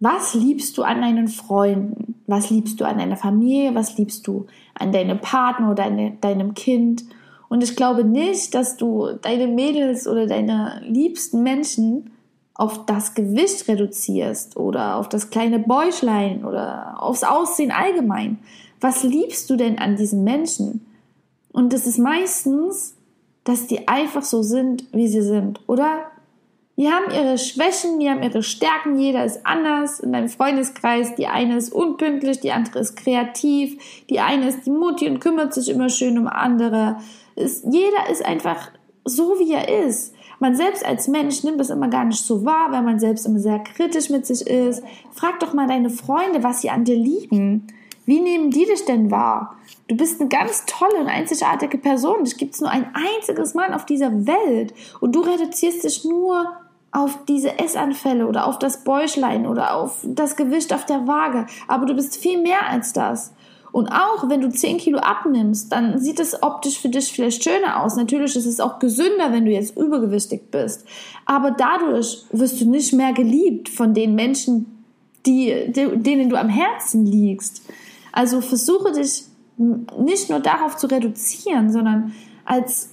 was 0.00 0.34
liebst 0.34 0.76
du 0.76 0.82
an 0.82 1.00
deinen 1.00 1.28
Freunden? 1.28 2.16
Was 2.26 2.50
liebst 2.50 2.80
du 2.80 2.84
an 2.84 2.98
deiner 2.98 3.16
Familie? 3.16 3.74
Was 3.74 3.96
liebst 3.98 4.26
du 4.26 4.46
an 4.74 4.90
deinem 4.90 5.20
Partner 5.20 5.70
oder 5.70 5.84
an 5.84 6.18
deinem 6.20 6.54
Kind? 6.54 7.04
Und 7.52 7.62
ich 7.62 7.76
glaube 7.76 8.02
nicht, 8.02 8.54
dass 8.54 8.78
du 8.78 9.12
deine 9.20 9.46
Mädels 9.46 10.08
oder 10.08 10.26
deine 10.26 10.80
liebsten 10.86 11.42
Menschen 11.42 12.10
auf 12.54 12.86
das 12.86 13.12
Gewicht 13.12 13.68
reduzierst 13.68 14.56
oder 14.56 14.96
auf 14.96 15.10
das 15.10 15.28
kleine 15.28 15.58
Bäuchlein 15.58 16.46
oder 16.46 17.02
aufs 17.02 17.24
Aussehen 17.24 17.70
allgemein. 17.70 18.38
Was 18.80 19.02
liebst 19.02 19.50
du 19.50 19.56
denn 19.56 19.78
an 19.78 19.96
diesen 19.96 20.24
Menschen? 20.24 20.86
Und 21.52 21.74
das 21.74 21.86
ist 21.86 21.98
meistens, 21.98 22.94
dass 23.44 23.66
die 23.66 23.86
einfach 23.86 24.22
so 24.22 24.42
sind, 24.42 24.84
wie 24.94 25.08
sie 25.08 25.20
sind, 25.20 25.60
oder? 25.66 26.06
Die 26.82 26.90
haben 26.90 27.14
ihre 27.14 27.38
Schwächen, 27.38 28.00
die 28.00 28.10
haben 28.10 28.24
ihre 28.24 28.42
Stärken, 28.42 28.98
jeder 28.98 29.24
ist 29.24 29.46
anders 29.46 30.00
in 30.00 30.12
deinem 30.12 30.28
Freundeskreis. 30.28 31.14
Die 31.14 31.28
eine 31.28 31.56
ist 31.56 31.72
unpünktlich, 31.72 32.40
die 32.40 32.50
andere 32.50 32.80
ist 32.80 32.96
kreativ, 32.96 34.04
die 34.10 34.18
eine 34.18 34.48
ist 34.48 34.66
die 34.66 34.72
Mutti 34.72 35.08
und 35.08 35.20
kümmert 35.20 35.54
sich 35.54 35.68
immer 35.68 35.88
schön 35.90 36.18
um 36.18 36.26
andere 36.26 36.96
ist, 37.36 37.64
jeder 37.70 38.10
ist 38.10 38.26
einfach 38.26 38.72
so, 39.04 39.38
wie 39.38 39.52
er 39.52 39.86
ist. 39.86 40.12
Man 40.40 40.56
selbst 40.56 40.84
als 40.84 41.06
Mensch 41.06 41.44
nimmt 41.44 41.60
das 41.60 41.70
immer 41.70 41.86
gar 41.86 42.04
nicht 42.04 42.24
so 42.24 42.44
wahr, 42.44 42.72
weil 42.72 42.82
man 42.82 42.98
selbst 42.98 43.26
immer 43.26 43.38
sehr 43.38 43.60
kritisch 43.60 44.10
mit 44.10 44.26
sich 44.26 44.44
ist. 44.44 44.82
Frag 45.12 45.38
doch 45.38 45.54
mal 45.54 45.68
deine 45.68 45.88
Freunde, 45.88 46.42
was 46.42 46.62
sie 46.62 46.70
an 46.70 46.82
dir 46.82 46.96
lieben. 46.96 47.68
Wie 48.06 48.18
nehmen 48.18 48.50
die 48.50 48.64
dich 48.64 48.84
denn 48.86 49.12
wahr? 49.12 49.56
Du 49.86 49.96
bist 49.96 50.20
eine 50.20 50.28
ganz 50.28 50.64
tolle 50.66 50.96
und 50.98 51.06
einzigartige 51.06 51.78
Person. 51.78 52.24
Dich 52.24 52.36
gibt 52.36 52.54
es 52.54 52.60
nur 52.60 52.70
ein 52.70 52.92
einziges 52.92 53.54
Mal 53.54 53.72
auf 53.72 53.86
dieser 53.86 54.26
Welt. 54.26 54.74
Und 55.00 55.14
du 55.14 55.20
reduzierst 55.20 55.84
dich 55.84 56.04
nur 56.04 56.56
auf 56.92 57.24
diese 57.26 57.58
Essanfälle 57.58 58.26
oder 58.26 58.46
auf 58.46 58.58
das 58.58 58.84
Bäuchlein 58.84 59.46
oder 59.46 59.74
auf 59.74 59.98
das 60.04 60.36
Gewicht 60.36 60.72
auf 60.74 60.84
der 60.84 61.06
Waage. 61.06 61.46
Aber 61.66 61.86
du 61.86 61.94
bist 61.94 62.16
viel 62.16 62.40
mehr 62.40 62.68
als 62.68 62.92
das. 62.92 63.32
Und 63.72 63.88
auch 63.88 64.28
wenn 64.28 64.42
du 64.42 64.50
10 64.50 64.76
Kilo 64.76 64.98
abnimmst, 64.98 65.72
dann 65.72 65.98
sieht 65.98 66.20
es 66.20 66.42
optisch 66.42 66.78
für 66.78 66.90
dich 66.90 67.10
vielleicht 67.10 67.42
schöner 67.42 67.82
aus. 67.82 67.96
Natürlich 67.96 68.36
ist 68.36 68.44
es 68.44 68.60
auch 68.60 68.78
gesünder, 68.78 69.32
wenn 69.32 69.46
du 69.46 69.50
jetzt 69.50 69.76
übergewichtig 69.78 70.50
bist. 70.50 70.84
Aber 71.24 71.52
dadurch 71.52 72.24
wirst 72.30 72.60
du 72.60 72.68
nicht 72.68 72.92
mehr 72.92 73.14
geliebt 73.14 73.70
von 73.70 73.94
den 73.94 74.14
Menschen, 74.14 74.84
die, 75.24 75.72
denen 75.72 76.28
du 76.28 76.36
am 76.36 76.50
Herzen 76.50 77.06
liegst. 77.06 77.62
Also 78.12 78.42
versuche 78.42 78.92
dich 78.92 79.24
nicht 79.56 80.28
nur 80.28 80.40
darauf 80.40 80.76
zu 80.76 80.86
reduzieren, 80.86 81.72
sondern 81.72 82.12
als 82.44 82.91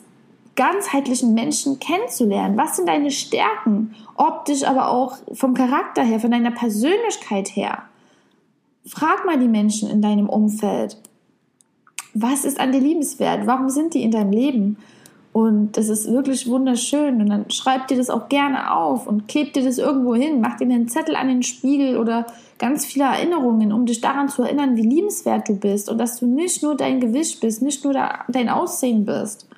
ganzheitlichen 0.59 1.33
Menschen 1.33 1.79
kennenzulernen. 1.79 2.57
Was 2.57 2.75
sind 2.75 2.89
deine 2.89 3.11
Stärken? 3.11 3.95
Optisch, 4.17 4.65
aber 4.65 4.89
auch 4.89 5.15
vom 5.31 5.53
Charakter 5.53 6.03
her, 6.03 6.19
von 6.19 6.31
deiner 6.31 6.51
Persönlichkeit 6.51 7.55
her. 7.55 7.83
Frag 8.85 9.25
mal 9.25 9.39
die 9.39 9.47
Menschen 9.47 9.89
in 9.89 10.01
deinem 10.01 10.27
Umfeld, 10.27 10.97
was 12.13 12.43
ist 12.43 12.59
an 12.59 12.73
dir 12.73 12.81
liebenswert? 12.81 13.47
Warum 13.47 13.69
sind 13.69 13.93
die 13.93 14.03
in 14.03 14.11
deinem 14.11 14.31
Leben? 14.31 14.77
Und 15.31 15.77
das 15.77 15.87
ist 15.87 16.11
wirklich 16.11 16.45
wunderschön. 16.47 17.21
Und 17.21 17.29
dann 17.29 17.49
schreib 17.49 17.87
dir 17.87 17.95
das 17.95 18.09
auch 18.09 18.27
gerne 18.27 18.75
auf 18.75 19.07
und 19.07 19.29
kleb 19.29 19.53
dir 19.53 19.63
das 19.63 19.77
irgendwo 19.77 20.13
hin. 20.13 20.41
Mach 20.41 20.57
dir 20.57 20.65
einen 20.65 20.89
Zettel 20.89 21.15
an 21.15 21.29
den 21.29 21.43
Spiegel 21.43 21.97
oder 21.97 22.25
ganz 22.57 22.85
viele 22.85 23.05
Erinnerungen, 23.05 23.71
um 23.71 23.85
dich 23.85 24.01
daran 24.01 24.27
zu 24.27 24.41
erinnern, 24.41 24.75
wie 24.75 24.81
liebenswert 24.81 25.47
du 25.47 25.55
bist 25.55 25.87
und 25.87 25.99
dass 25.99 26.19
du 26.19 26.25
nicht 26.25 26.63
nur 26.63 26.75
dein 26.75 26.99
Gewicht 26.99 27.39
bist, 27.39 27.61
nicht 27.61 27.85
nur 27.85 27.93
dein 28.27 28.49
Aussehen 28.49 29.05
bist. 29.05 29.48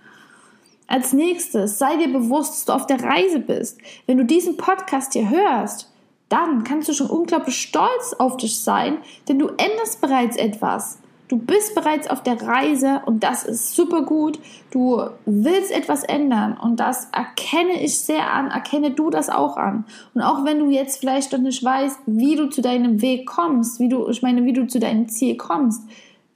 Als 0.92 1.14
nächstes, 1.14 1.80
sei 1.80 1.96
dir 1.96 2.12
bewusst, 2.12 2.52
dass 2.52 2.66
du 2.66 2.74
auf 2.74 2.86
der 2.86 3.02
Reise 3.02 3.40
bist. 3.40 3.80
Wenn 4.08 4.18
du 4.18 4.26
diesen 4.26 4.58
Podcast 4.58 5.14
hier 5.14 5.30
hörst, 5.30 5.90
dann 6.28 6.66
kannst 6.66 6.90
du 6.90 6.94
schon 6.94 7.10
unglaublich 7.10 7.56
stolz 7.56 8.14
auf 8.20 8.36
dich 8.36 8.60
sein, 8.60 8.98
denn 9.30 9.40
du 9.40 9.48
änderst 9.48 10.02
bereits 10.02 10.36
etwas. 10.36 11.00
Du 11.30 11.38
bist 11.38 11.76
bereits 11.76 12.10
auf 12.10 12.24
der 12.24 12.42
Reise 12.42 13.04
und 13.06 13.24
das 13.24 13.46
ist 13.46 13.74
super 13.74 14.02
gut. 14.02 14.38
Du 14.72 15.02
willst 15.26 15.72
etwas 15.72 16.04
ändern 16.04 16.58
und 16.62 16.82
das 16.82 17.08
erkenne 17.14 17.82
ich 17.82 17.98
sehr 17.98 18.30
an, 18.30 18.52
erkenne 18.52 18.92
du 18.92 19.10
das 19.10 19.30
auch 19.30 19.56
an. 19.56 19.86
Und 20.14 20.24
auch 20.24 20.44
wenn 20.44 20.60
du 20.60 20.70
jetzt 20.70 21.00
vielleicht 21.00 21.32
noch 21.32 21.40
nicht 21.40 21.64
weißt, 21.64 22.00
wie 22.06 22.36
du 22.36 22.50
zu 22.50 22.62
deinem 22.62 23.02
Weg 23.02 23.26
kommst, 23.28 23.80
wie 23.80 23.88
du, 23.88 24.10
ich 24.10 24.22
meine, 24.22 24.44
wie 24.44 24.52
du 24.52 24.68
zu 24.68 24.82
deinem 24.82 25.08
Ziel 25.08 25.38
kommst, 25.38 25.84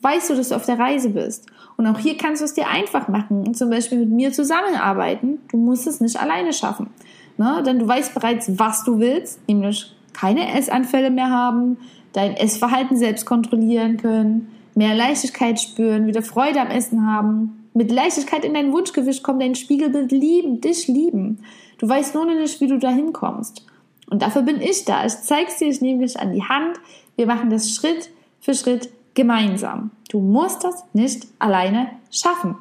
weißt 0.05 0.29
du, 0.29 0.35
dass 0.35 0.49
du 0.49 0.55
auf 0.55 0.67
der 0.67 0.77
Reise 0.77 1.09
bist. 1.09 1.47
Und 1.77 1.87
auch 1.87 1.97
hier 1.97 2.15
kannst 2.15 2.41
du 2.41 2.45
es 2.45 2.53
dir 2.53 2.67
einfach 2.69 3.07
machen 3.07 3.45
und 3.45 3.57
zum 3.57 3.71
Beispiel 3.71 3.97
mit 3.97 4.09
mir 4.09 4.31
zusammenarbeiten. 4.31 5.39
Du 5.49 5.57
musst 5.57 5.87
es 5.87 5.99
nicht 5.99 6.15
alleine 6.17 6.53
schaffen. 6.53 6.91
Ne? 7.37 7.63
Denn 7.65 7.79
du 7.79 7.87
weißt 7.87 8.13
bereits, 8.13 8.59
was 8.59 8.83
du 8.83 8.99
willst, 8.99 9.39
nämlich 9.47 9.93
keine 10.13 10.57
Essanfälle 10.57 11.09
mehr 11.09 11.31
haben, 11.31 11.77
dein 12.13 12.35
Essverhalten 12.35 12.97
selbst 12.97 13.25
kontrollieren 13.25 13.97
können, 13.97 14.49
mehr 14.75 14.93
Leichtigkeit 14.93 15.59
spüren, 15.59 16.05
wieder 16.05 16.21
Freude 16.21 16.61
am 16.61 16.67
Essen 16.67 17.07
haben, 17.07 17.65
mit 17.73 17.91
Leichtigkeit 17.91 18.45
in 18.45 18.53
dein 18.53 18.71
Wunschgewicht 18.71 19.23
kommen, 19.23 19.39
dein 19.39 19.55
Spiegelbild 19.55 20.11
lieben, 20.11 20.61
dich 20.61 20.87
lieben. 20.87 21.39
Du 21.79 21.89
weißt 21.89 22.13
nur 22.13 22.25
noch 22.25 22.35
nicht, 22.35 22.61
wie 22.61 22.67
du 22.67 22.77
da 22.77 22.89
hinkommst. 22.89 23.65
Und 24.09 24.21
dafür 24.21 24.43
bin 24.43 24.61
ich 24.61 24.85
da. 24.85 25.03
Ich 25.03 25.13
zeig's 25.13 25.57
dir, 25.57 25.67
ich 25.67 25.81
nehme 25.81 26.05
dich 26.05 26.17
an 26.19 26.31
die 26.31 26.43
Hand. 26.43 26.79
Wir 27.15 27.25
machen 27.25 27.49
das 27.49 27.73
Schritt 27.73 28.11
für 28.39 28.53
Schritt 28.53 28.89
gemeinsam. 29.15 29.91
Du 30.09 30.19
musst 30.19 30.63
das 30.63 30.83
nicht 30.93 31.27
alleine 31.39 31.89
schaffen. 32.11 32.55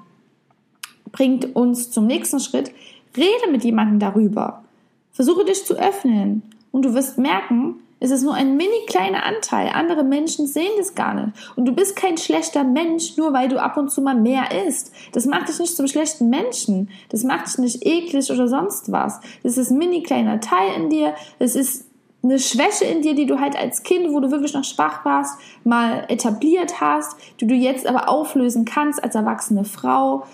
Bringt 1.13 1.55
uns 1.55 1.91
zum 1.91 2.07
nächsten 2.07 2.41
Schritt. 2.41 2.73
Rede 3.17 3.51
mit 3.51 3.65
jemandem 3.65 3.99
darüber. 3.99 4.65
Versuche 5.13 5.45
dich 5.45 5.65
zu 5.65 5.75
öffnen. 5.75 6.43
Und 6.73 6.85
du 6.85 6.95
wirst 6.95 7.19
merken, 7.19 7.77
es 8.01 8.11
ist 8.11 8.23
nur 8.23 8.35
ein 8.35 8.57
mini 8.57 8.85
kleiner 8.87 9.25
Anteil. 9.25 9.71
Andere 9.73 10.05
Menschen 10.05 10.47
sehen 10.47 10.73
das 10.77 10.95
gar 10.95 11.15
nicht. 11.15 11.33
Und 11.57 11.65
du 11.65 11.73
bist 11.73 11.97
kein 11.97 12.19
schlechter 12.19 12.65
Mensch, 12.65 13.17
nur 13.17 13.33
weil 13.33 13.49
du 13.49 13.63
ab 13.63 13.77
und 13.77 13.91
zu 13.91 14.03
mal 14.03 14.15
mehr 14.15 14.67
isst. 14.67 14.93
Das 15.13 15.25
macht 15.25 15.49
dich 15.49 15.59
nicht 15.59 15.77
zum 15.77 15.87
schlechten 15.87 16.29
Menschen. 16.29 16.91
Das 17.09 17.25
macht 17.25 17.47
dich 17.47 17.59
nicht 17.59 17.87
eklig 17.87 18.31
oder 18.31 18.49
sonst 18.49 18.93
was. 18.93 19.21
Das 19.43 19.57
ist 19.57 19.71
ein 19.71 19.79
mini 19.79 20.03
kleiner 20.03 20.41
Teil 20.41 20.75
in 20.77 20.91
dir. 20.91 21.15
Es 21.39 21.55
ist 21.57 21.84
eine 22.25 22.39
Schwäche 22.39 22.87
in 22.87 23.03
dir, 23.03 23.15
die 23.15 23.27
du 23.27 23.39
halt 23.39 23.57
als 23.57 23.83
Kind, 23.83 24.11
wo 24.11 24.19
du 24.19 24.31
wirklich 24.31 24.55
noch 24.55 24.65
schwach 24.65 25.05
warst, 25.05 25.39
mal 25.63 26.05
etabliert 26.09 26.81
hast, 26.81 27.17
die 27.41 27.47
du 27.47 27.55
jetzt 27.55 27.87
aber 27.87 28.09
auflösen 28.09 28.65
kannst 28.65 29.03
als 29.05 29.15
erwachsene 29.15 29.65
Frau. 29.65 30.27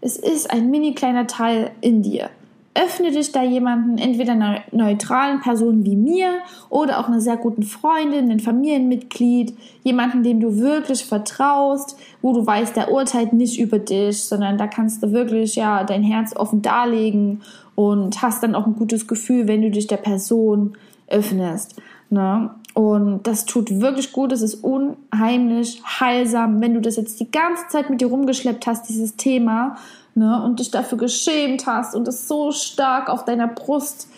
Es 0.00 0.16
ist 0.16 0.50
ein 0.50 0.70
mini 0.70 0.94
kleiner 0.94 1.26
Teil 1.26 1.70
in 1.80 2.02
dir 2.02 2.30
öffne 2.78 3.10
dich 3.10 3.32
da 3.32 3.42
jemanden, 3.42 3.98
entweder 3.98 4.32
einer 4.32 4.60
neutralen 4.70 5.40
Person 5.40 5.84
wie 5.84 5.96
mir 5.96 6.38
oder 6.70 7.00
auch 7.00 7.08
einer 7.08 7.20
sehr 7.20 7.36
guten 7.36 7.62
Freundin, 7.62 8.30
ein 8.30 8.40
Familienmitglied, 8.40 9.54
jemanden, 9.82 10.22
dem 10.22 10.40
du 10.40 10.58
wirklich 10.58 11.04
vertraust, 11.04 11.96
wo 12.22 12.32
du 12.32 12.46
weißt, 12.46 12.76
der 12.76 12.92
urteilt 12.92 13.32
nicht 13.32 13.58
über 13.58 13.78
dich, 13.78 14.22
sondern 14.22 14.58
da 14.58 14.66
kannst 14.66 15.02
du 15.02 15.12
wirklich 15.12 15.56
ja 15.56 15.82
dein 15.84 16.02
Herz 16.02 16.36
offen 16.36 16.62
darlegen 16.62 17.40
und 17.74 18.22
hast 18.22 18.42
dann 18.42 18.54
auch 18.54 18.66
ein 18.66 18.76
gutes 18.76 19.08
Gefühl, 19.08 19.48
wenn 19.48 19.62
du 19.62 19.70
dich 19.70 19.86
der 19.86 19.96
Person 19.96 20.76
öffnest. 21.08 21.76
Ne? 22.10 22.50
Und 22.74 23.26
das 23.26 23.44
tut 23.44 23.80
wirklich 23.80 24.12
gut, 24.12 24.32
es 24.32 24.42
ist 24.42 24.62
unheimlich 24.62 25.82
heilsam, 25.84 26.60
wenn 26.60 26.74
du 26.74 26.80
das 26.80 26.96
jetzt 26.96 27.20
die 27.20 27.30
ganze 27.30 27.66
Zeit 27.68 27.90
mit 27.90 28.00
dir 28.00 28.08
rumgeschleppt 28.08 28.66
hast, 28.66 28.88
dieses 28.88 29.16
Thema, 29.16 29.76
ne? 30.14 30.42
und 30.42 30.60
dich 30.60 30.70
dafür 30.70 30.98
geschämt 30.98 31.66
hast 31.66 31.94
und 31.94 32.06
es 32.08 32.28
so 32.28 32.52
stark 32.52 33.08
auf 33.08 33.24
deiner 33.24 33.48
Brust, 33.48 34.08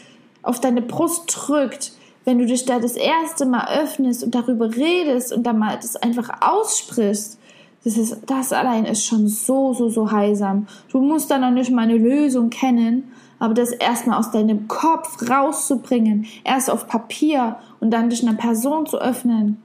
auf 0.43 0.61
deine 0.61 0.83
Brust 0.83 1.35
drückt, 1.35 1.93
wenn 2.25 2.39
du 2.39 2.47
dich 2.47 2.65
da 2.65 2.79
das 2.79 2.97
erste 2.97 3.47
Mal 3.47 3.67
öffnest 3.83 4.23
und 4.23 4.35
darüber 4.35 4.75
redest 4.77 5.33
und 5.33 5.45
dann 5.45 5.59
mal 5.59 5.77
das 5.77 5.97
einfach 5.97 6.31
aussprichst, 6.41 7.39
das, 7.83 7.97
ist, 7.97 8.19
das 8.27 8.53
allein 8.53 8.85
ist 8.85 9.07
schon 9.07 9.27
so, 9.27 9.73
so, 9.73 9.89
so 9.89 10.13
heilsam. 10.13 10.67
Du 10.93 11.01
musst 11.01 11.31
da 11.31 11.39
noch 11.39 11.51
nicht 11.51 11.71
mal 11.71 11.83
eine 11.83 11.97
Lösung 11.97 12.51
kennen, 12.51 13.11
aber 13.41 13.55
das 13.55 13.73
erstmal 13.73 14.19
aus 14.19 14.31
deinem 14.31 14.69
Kopf 14.69 15.29
rauszubringen, 15.29 16.27
erst 16.45 16.71
auf 16.71 16.87
Papier 16.87 17.57
und 17.81 17.91
dann 17.91 18.11
dich 18.11 18.23
einer 18.23 18.37
Person 18.37 18.87
zu 18.87 18.99
öffnen, 18.99 19.61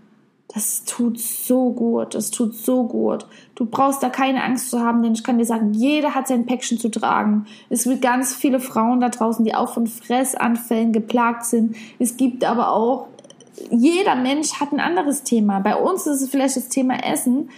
das 0.53 0.85
tut 0.85 1.19
so 1.19 1.71
gut, 1.71 2.15
das 2.15 2.31
tut 2.31 2.55
so 2.55 2.87
gut. 2.87 3.25
Du 3.55 3.65
brauchst 3.65 4.01
da 4.01 4.09
keine 4.09 4.41
Angst 4.43 4.69
zu 4.69 4.79
haben, 4.79 5.03
denn 5.03 5.13
ich 5.13 5.23
kann 5.23 5.37
dir 5.37 5.45
sagen, 5.45 5.73
jeder 5.73 6.15
hat 6.15 6.27
sein 6.29 6.45
Päckchen 6.45 6.79
zu 6.79 6.89
tragen. 6.89 7.45
Es 7.69 7.83
gibt 7.83 8.01
ganz 8.01 8.33
viele 8.33 8.61
Frauen 8.61 9.01
da 9.01 9.09
draußen, 9.09 9.43
die 9.43 9.53
auch 9.53 9.73
von 9.73 9.87
Fressanfällen 9.87 10.93
geplagt 10.93 11.45
sind. 11.45 11.75
Es 11.99 12.15
gibt 12.15 12.45
aber 12.45 12.71
auch, 12.71 13.07
jeder 13.69 14.15
Mensch 14.15 14.53
hat 14.59 14.71
ein 14.71 14.79
anderes 14.79 15.23
Thema. 15.23 15.59
Bei 15.59 15.75
uns 15.75 16.07
ist 16.07 16.21
es 16.21 16.29
vielleicht 16.29 16.55
das 16.55 16.69
Thema 16.69 17.03
Essen, 17.03 17.49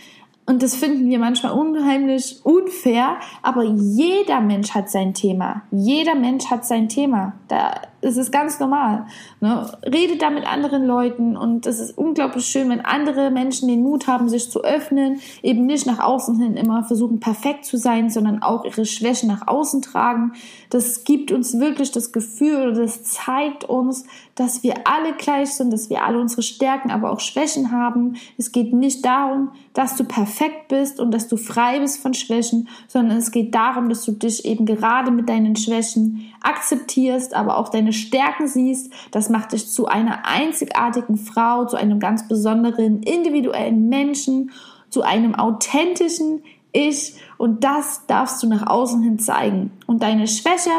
und 0.50 0.64
das 0.64 0.78
finden 0.78 1.10
wir 1.10 1.20
manchmal 1.20 1.52
unheimlich 1.52 2.40
unfair, 2.44 3.18
aber 3.42 3.64
jeder 3.64 4.40
Mensch 4.40 4.72
hat 4.72 4.90
sein 4.90 5.14
Thema. 5.14 5.64
Jeder 5.72 6.16
Mensch 6.16 6.46
hat 6.50 6.66
sein 6.66 6.88
Thema. 6.88 7.34
Da 7.50 7.82
ist 8.00 8.18
es 8.18 8.32
ganz 8.32 8.60
normal. 8.60 9.08
Ne? 9.42 9.70
Redet 9.84 10.22
da 10.22 10.30
mit 10.30 10.46
anderen 10.46 10.86
Leuten 10.86 11.36
und 11.36 11.66
es 11.66 11.80
ist 11.80 11.98
unglaublich 11.98 12.46
schön, 12.46 12.70
wenn 12.70 12.86
andere 12.86 13.32
Menschen 13.32 13.68
den 13.68 13.82
Mut 13.82 14.08
haben, 14.08 14.30
sich 14.30 14.50
zu 14.50 14.64
öffnen, 14.64 15.20
eben 15.42 15.66
nicht 15.66 15.86
nach 15.86 16.00
außen 16.00 16.40
hin 16.40 16.56
immer 16.56 16.84
versuchen, 16.84 17.20
perfekt 17.20 17.66
zu 17.66 17.78
sein, 17.78 18.10
sondern 18.10 18.42
auch 18.42 18.64
ihre 18.64 18.86
Schwächen 18.86 19.28
nach 19.28 19.48
außen 19.48 19.82
tragen. 19.82 20.34
Das 20.70 21.04
gibt 21.04 21.32
uns 21.32 21.60
wirklich 21.60 21.92
das 21.92 22.12
Gefühl, 22.12 22.74
das 22.74 23.04
zeigt 23.04 23.66
uns, 23.66 24.06
dass 24.36 24.62
wir 24.64 24.76
alle 24.86 25.14
gleich 25.14 25.54
sind, 25.54 25.74
dass 25.74 25.90
wir 25.90 26.06
alle 26.06 26.20
unsere 26.20 26.44
Stärken, 26.44 26.92
aber 26.92 27.12
auch 27.12 27.20
Schwächen 27.20 27.72
haben. 27.72 28.16
Es 28.38 28.52
geht 28.52 28.74
nicht 28.74 29.04
darum, 29.04 29.50
dass 29.74 29.96
du 29.96 30.04
perfekt 30.38 30.67
bist 30.67 31.00
und 31.00 31.12
dass 31.12 31.28
du 31.28 31.38
frei 31.38 31.80
bist 31.80 32.02
von 32.02 32.13
Schwächen, 32.13 32.67
sondern 32.88 33.17
es 33.17 33.32
geht 33.32 33.56
darum, 33.56 33.89
dass 33.89 34.04
du 34.06 34.12
dich 34.12 34.45
eben 34.45 34.65
gerade 34.65 35.12
mit 35.12 35.30
deinen 35.30 35.56
Schwächen 35.56 36.32
akzeptierst, 36.41 37.34
aber 37.34 37.58
auch 37.58 37.69
deine 37.69 37.93
Stärken 37.93 38.47
siehst. 38.47 38.91
Das 39.12 39.30
macht 39.30 39.54
dich 39.54 39.69
zu 39.69 39.88
einer 39.88 40.26
einzigartigen 40.26 41.17
Frau, 41.17 41.65
zu 41.65 41.76
einem 41.76 42.00
ganz 42.00 42.28
besonderen, 42.28 43.02
individuellen 43.04 43.89
Menschen, 43.89 44.52
zu 44.89 45.02
einem 45.02 45.36
authentischen 45.36 46.43
Ich 46.71 47.15
und 47.38 47.63
das 47.63 48.06
darfst 48.08 48.41
du 48.43 48.47
nach 48.47 48.67
außen 48.67 49.02
hin 49.02 49.19
zeigen. 49.19 49.71
Und 49.86 50.04
deine 50.04 50.28
Schwäche, 50.28 50.71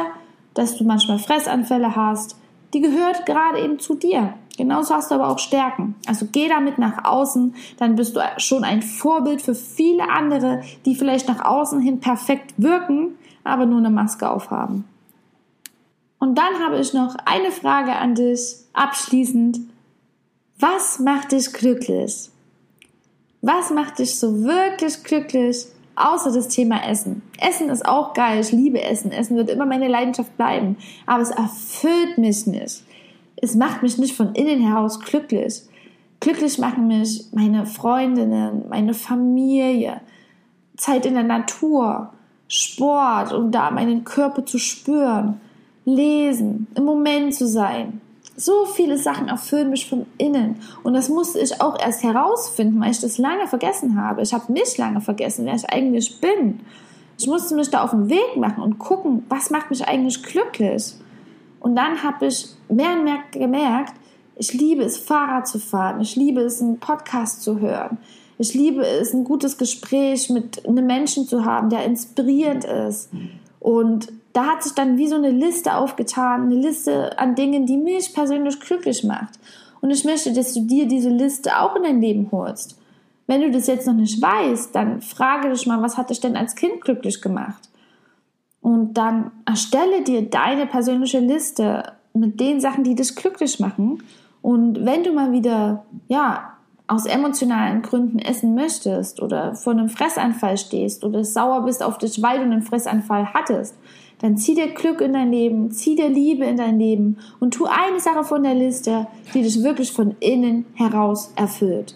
dass 0.55 0.77
du 0.77 0.85
manchmal 0.85 1.19
Fressanfälle 1.19 1.97
hast, 1.97 2.37
die 2.75 2.81
gehört 2.81 3.27
gerade 3.27 3.61
eben 3.61 3.79
zu 3.79 3.95
dir. 3.95 4.35
Genauso 4.59 4.93
hast 4.93 5.13
du 5.13 5.15
aber 5.15 5.29
auch 5.29 5.39
Stärken. 5.39 5.95
Also 6.09 6.27
geh 6.33 6.49
damit 6.49 6.79
nach 6.79 7.05
außen, 7.05 7.55
dann 7.79 7.95
bist 7.95 8.17
du 8.17 8.21
schon 8.39 8.65
ein 8.65 8.83
Vorbild 8.83 9.41
für 9.41 9.55
viele 9.55 10.11
andere, 10.11 10.63
die 10.85 10.97
vielleicht 10.97 11.29
nach 11.29 11.45
außen 11.45 11.81
hin 11.81 12.01
perfekt 12.01 12.55
wirken, 12.57 13.17
aber 13.45 13.67
nur 13.67 13.79
eine 13.79 13.91
Maske 13.91 14.29
aufhaben. 14.29 14.85
Und 16.19 16.37
dann 16.37 16.59
habe 16.59 16.81
ich 16.81 16.93
noch 16.93 17.15
eine 17.25 17.53
Frage 17.53 17.95
an 17.95 18.17
dich 18.17 18.57
abschließend. 18.73 19.61
Was 20.59 20.99
macht 20.99 21.31
dich 21.31 21.53
glücklich? 21.53 22.29
Was 23.41 23.71
macht 23.71 24.01
dich 24.01 24.19
so 24.19 24.43
wirklich 24.43 25.05
glücklich, 25.05 25.67
außer 25.95 26.33
das 26.33 26.49
Thema 26.49 26.85
Essen? 26.85 27.23
Essen 27.41 27.69
ist 27.69 27.87
auch 27.87 28.13
geil, 28.13 28.41
ich 28.41 28.51
liebe 28.51 28.83
Essen. 28.83 29.13
Essen 29.13 29.37
wird 29.37 29.51
immer 29.51 29.67
meine 29.67 29.87
Leidenschaft 29.87 30.37
bleiben, 30.37 30.77
aber 31.07 31.23
es 31.23 31.31
erfüllt 31.31 32.19
mich 32.19 32.49
nicht. 32.49 32.83
Es 33.41 33.55
macht 33.55 33.83
mich 33.83 33.99
nicht 33.99 34.17
von 34.17 34.35
innen 34.35 34.61
heraus 34.61 35.01
glücklich. 35.01 35.63
Glücklich 36.21 36.59
machen 36.59 36.89
mich 36.89 37.27
meine 37.33 37.67
Freundinnen, 37.67 38.65
meine 38.69 38.95
Familie, 38.95 40.01
Zeit 40.77 41.07
in 41.07 41.15
der 41.15 41.23
Natur, 41.23 42.13
Sport, 42.49 43.33
um 43.33 43.51
da 43.51 43.71
meinen 43.71 44.05
Körper 44.05 44.45
zu 44.45 44.59
spüren 44.59 45.41
lesen, 45.85 46.67
im 46.75 46.85
Moment 46.85 47.35
zu 47.35 47.47
sein. 47.47 48.01
So 48.37 48.67
viele 48.67 48.99
Sachen 48.99 49.29
erfüllen 49.29 49.71
mich 49.71 49.89
von 49.89 50.07
innen. 50.17 50.57
Und 50.83 50.95
das 50.95 51.09
musste 51.09 51.41
ich 51.41 51.61
auch 51.61 51.79
erst 51.81 52.05
herausfinden, 52.05 52.81
weil 52.81 52.93
ich 52.93 53.01
das 53.01 53.19
lange 53.19 53.49
vergessen 53.49 54.01
habe. 54.01 54.23
Ich 54.23 54.33
habe 54.33 54.53
mich 54.53 54.77
lange 54.79 55.01
vergessen, 55.01 55.45
wer 55.45 55.55
ich 55.55 55.69
eigentlich 55.69 56.21
bin. 56.21 56.61
Ich 57.19 57.27
musste 57.27 57.57
mich 57.57 57.71
da 57.71 57.83
auf 57.83 57.91
den 57.91 58.09
Weg 58.09 58.37
machen 58.37 58.63
und 58.63 58.79
gucken, 58.79 59.25
was 59.29 59.51
macht 59.51 59.71
mich 59.71 59.87
eigentlich 59.89 60.23
glücklich. 60.23 60.95
Und 61.59 61.75
dann 61.75 62.05
habe 62.05 62.27
ich 62.27 62.49
mehr 62.71 62.93
und 62.93 63.05
mehr 63.05 63.19
gemerkt, 63.33 63.95
ich 64.37 64.53
liebe 64.53 64.85
es, 64.85 64.99
Fahrrad 64.99 65.49
zu 65.49 65.59
fahren. 65.59 66.01
Ich 66.01 66.15
liebe 66.15 66.41
es, 66.41 66.63
einen 66.63 66.79
Podcast 66.79 67.43
zu 67.43 67.59
hören. 67.59 67.99
Ich 68.39 68.55
liebe 68.55 68.87
es, 68.87 69.13
ein 69.13 69.25
gutes 69.25 69.59
Gespräch 69.59 70.31
mit 70.31 70.65
einem 70.67 70.87
Menschen 70.87 71.27
zu 71.27 71.45
haben, 71.45 71.71
der 71.71 71.85
inspirierend 71.85 72.65
ist. 72.65 73.11
Und 73.59 74.13
da 74.33 74.47
hat 74.47 74.63
sich 74.63 74.75
dann 74.75 74.97
wie 74.97 75.09
so 75.09 75.17
eine 75.17 75.31
Liste 75.31 75.75
aufgetan, 75.75 76.43
eine 76.43 76.55
Liste 76.55 77.19
an 77.19 77.35
Dingen, 77.35 77.67
die 77.67 77.77
mich 77.77 78.15
persönlich 78.15 78.61
glücklich 78.61 79.03
macht. 79.03 79.41
Und 79.81 79.91
ich 79.91 80.05
möchte, 80.05 80.33
dass 80.33 80.55
du 80.55 80.61
dir 80.61 80.87
diese 80.87 81.11
Liste 81.11 81.59
auch 81.59 81.75
in 81.75 81.83
dein 81.83 82.01
Leben 82.01 82.29
holst. 82.31 82.79
Wenn 83.27 83.43
du 83.43 83.51
das 83.51 83.67
jetzt 83.67 83.87
noch 83.87 83.95
nicht 83.95 84.23
weißt, 84.23 84.75
dann 84.75 85.03
frage 85.03 85.51
dich 85.51 85.67
mal, 85.67 85.83
was 85.83 85.97
hat 85.97 86.11
dich 86.11 86.21
denn 86.21 86.37
als 86.37 86.55
Kind 86.55 86.81
glücklich 86.81 87.21
gemacht? 87.21 87.69
Und 88.61 88.95
dann 88.95 89.33
erstelle 89.45 90.03
dir 90.03 90.23
deine 90.23 90.67
persönliche 90.67 91.19
Liste 91.19 91.93
mit 92.13 92.41
den 92.41 92.61
Sachen, 92.61 92.85
die 92.85 92.95
dich 92.95 93.15
glücklich 93.15 93.61
machen. 93.61 94.03
Und 94.43 94.85
wenn 94.85 95.05
du 95.05 95.13
mal 95.13 95.33
wieder, 95.33 95.85
ja, 96.09 96.55
aus 96.87 97.05
emotionalen 97.05 97.83
Gründen 97.83 98.19
essen 98.19 98.55
möchtest 98.55 99.21
oder 99.21 99.55
vor 99.55 99.75
einem 99.75 99.91
Fressanfall 99.91 100.57
stehst 100.57 101.05
oder 101.05 101.23
sauer 101.23 101.65
bist 101.65 101.83
auf 101.83 101.99
dich, 101.99 102.23
weil 102.23 102.39
du 102.39 102.45
einen 102.45 102.63
Fressanfall 102.63 103.35
hattest, 103.35 103.77
dann 104.21 104.37
zieh 104.37 104.55
dir 104.55 104.69
Glück 104.69 105.01
in 105.01 105.13
dein 105.13 105.31
Leben, 105.31 105.71
zieh 105.71 105.95
dir 105.95 106.09
Liebe 106.09 106.45
in 106.45 106.57
dein 106.57 106.79
Leben 106.79 107.19
und 107.41 107.55
tu 107.55 107.67
eine 107.67 108.01
Sache 108.01 108.25
von 108.25 108.43
der 108.43 108.55
Liste, 108.55 109.07
die 109.35 109.43
dich 109.43 109.63
wirklich 109.63 109.93
von 109.93 110.17
innen 110.21 110.65
heraus 110.75 111.33
erfüllt. 111.37 111.95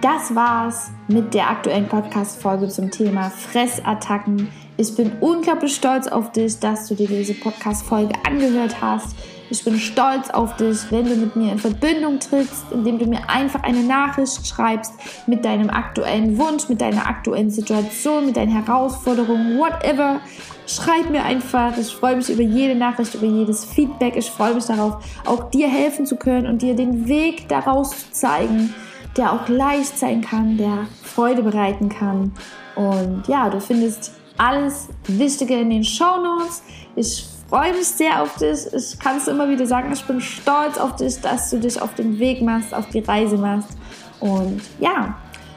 Das 0.00 0.34
war's 0.34 0.90
mit 1.08 1.32
der 1.32 1.48
aktuellen 1.48 1.88
Podcast-Folge 1.88 2.68
zum 2.68 2.90
Thema 2.90 3.30
Fressattacken. 3.30 4.48
Ich 4.76 4.96
bin 4.96 5.12
unglaublich 5.20 5.76
stolz 5.76 6.08
auf 6.08 6.32
dich, 6.32 6.58
dass 6.58 6.88
du 6.88 6.96
dir 6.96 7.06
diese 7.06 7.34
Podcast-Folge 7.34 8.14
angehört 8.26 8.80
hast. 8.80 9.14
Ich 9.48 9.62
bin 9.62 9.78
stolz 9.78 10.30
auf 10.30 10.56
dich, 10.56 10.78
wenn 10.90 11.04
du 11.04 11.14
mit 11.14 11.36
mir 11.36 11.52
in 11.52 11.58
Verbindung 11.58 12.18
trittst, 12.18 12.64
indem 12.72 12.98
du 12.98 13.06
mir 13.06 13.30
einfach 13.30 13.62
eine 13.62 13.84
Nachricht 13.84 14.44
schreibst 14.44 14.94
mit 15.28 15.44
deinem 15.44 15.70
aktuellen 15.70 16.36
Wunsch, 16.38 16.68
mit 16.68 16.80
deiner 16.80 17.06
aktuellen 17.06 17.50
Situation, 17.50 18.26
mit 18.26 18.36
deinen 18.36 18.50
Herausforderungen, 18.50 19.58
whatever. 19.58 20.20
Schreib 20.66 21.08
mir 21.08 21.22
einfach. 21.22 21.76
Ich 21.78 21.94
freue 21.94 22.16
mich 22.16 22.28
über 22.28 22.42
jede 22.42 22.74
Nachricht, 22.74 23.14
über 23.14 23.26
jedes 23.26 23.64
Feedback. 23.64 24.16
Ich 24.16 24.28
freue 24.28 24.54
mich 24.54 24.64
darauf, 24.64 24.96
auch 25.24 25.50
dir 25.50 25.68
helfen 25.68 26.04
zu 26.04 26.16
können 26.16 26.48
und 26.48 26.62
dir 26.62 26.74
den 26.74 27.06
Weg 27.06 27.48
daraus 27.48 27.90
zu 27.90 28.10
zeigen, 28.10 28.74
der 29.16 29.34
auch 29.34 29.48
leicht 29.48 29.96
sein 29.96 30.20
kann, 30.20 30.56
der 30.56 30.88
Freude 31.04 31.44
bereiten 31.44 31.90
kann. 31.90 32.32
Und 32.74 33.28
ja, 33.28 33.48
du 33.50 33.60
findest 33.60 34.10
alles 34.36 34.88
Wichtige 35.06 35.54
in 35.54 35.70
den 35.70 35.84
Show 35.84 36.20
Notes. 36.22 36.62
Ich 36.96 37.26
freue 37.48 37.72
mich 37.72 37.86
sehr 37.86 38.22
auf 38.22 38.36
dich. 38.36 38.66
Ich 38.72 38.98
kann 38.98 39.18
es 39.18 39.28
immer 39.28 39.48
wieder 39.48 39.66
sagen, 39.66 39.92
ich 39.92 40.04
bin 40.04 40.20
stolz 40.20 40.78
auf 40.78 40.96
dich, 40.96 41.20
dass 41.20 41.50
du 41.50 41.58
dich 41.58 41.80
auf 41.80 41.94
den 41.94 42.18
Weg 42.18 42.42
machst, 42.42 42.74
auf 42.74 42.88
die 42.90 43.00
Reise 43.00 43.36
machst. 43.36 43.76
Und 44.20 44.60
ja, 44.80 45.14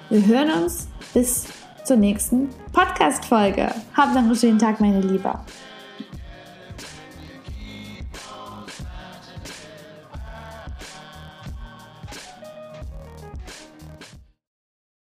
wir 0.09 0.25
hören 0.25 0.63
uns 0.63 0.87
bis 1.13 1.45
zur 1.83 1.97
nächsten 1.97 2.49
Podcast-Folge. 2.73 3.69
Habt 3.95 4.13
noch 4.13 4.21
einen 4.21 4.35
schönen 4.35 4.59
Tag, 4.59 4.79
meine 4.79 5.01
Liebe. 5.01 5.33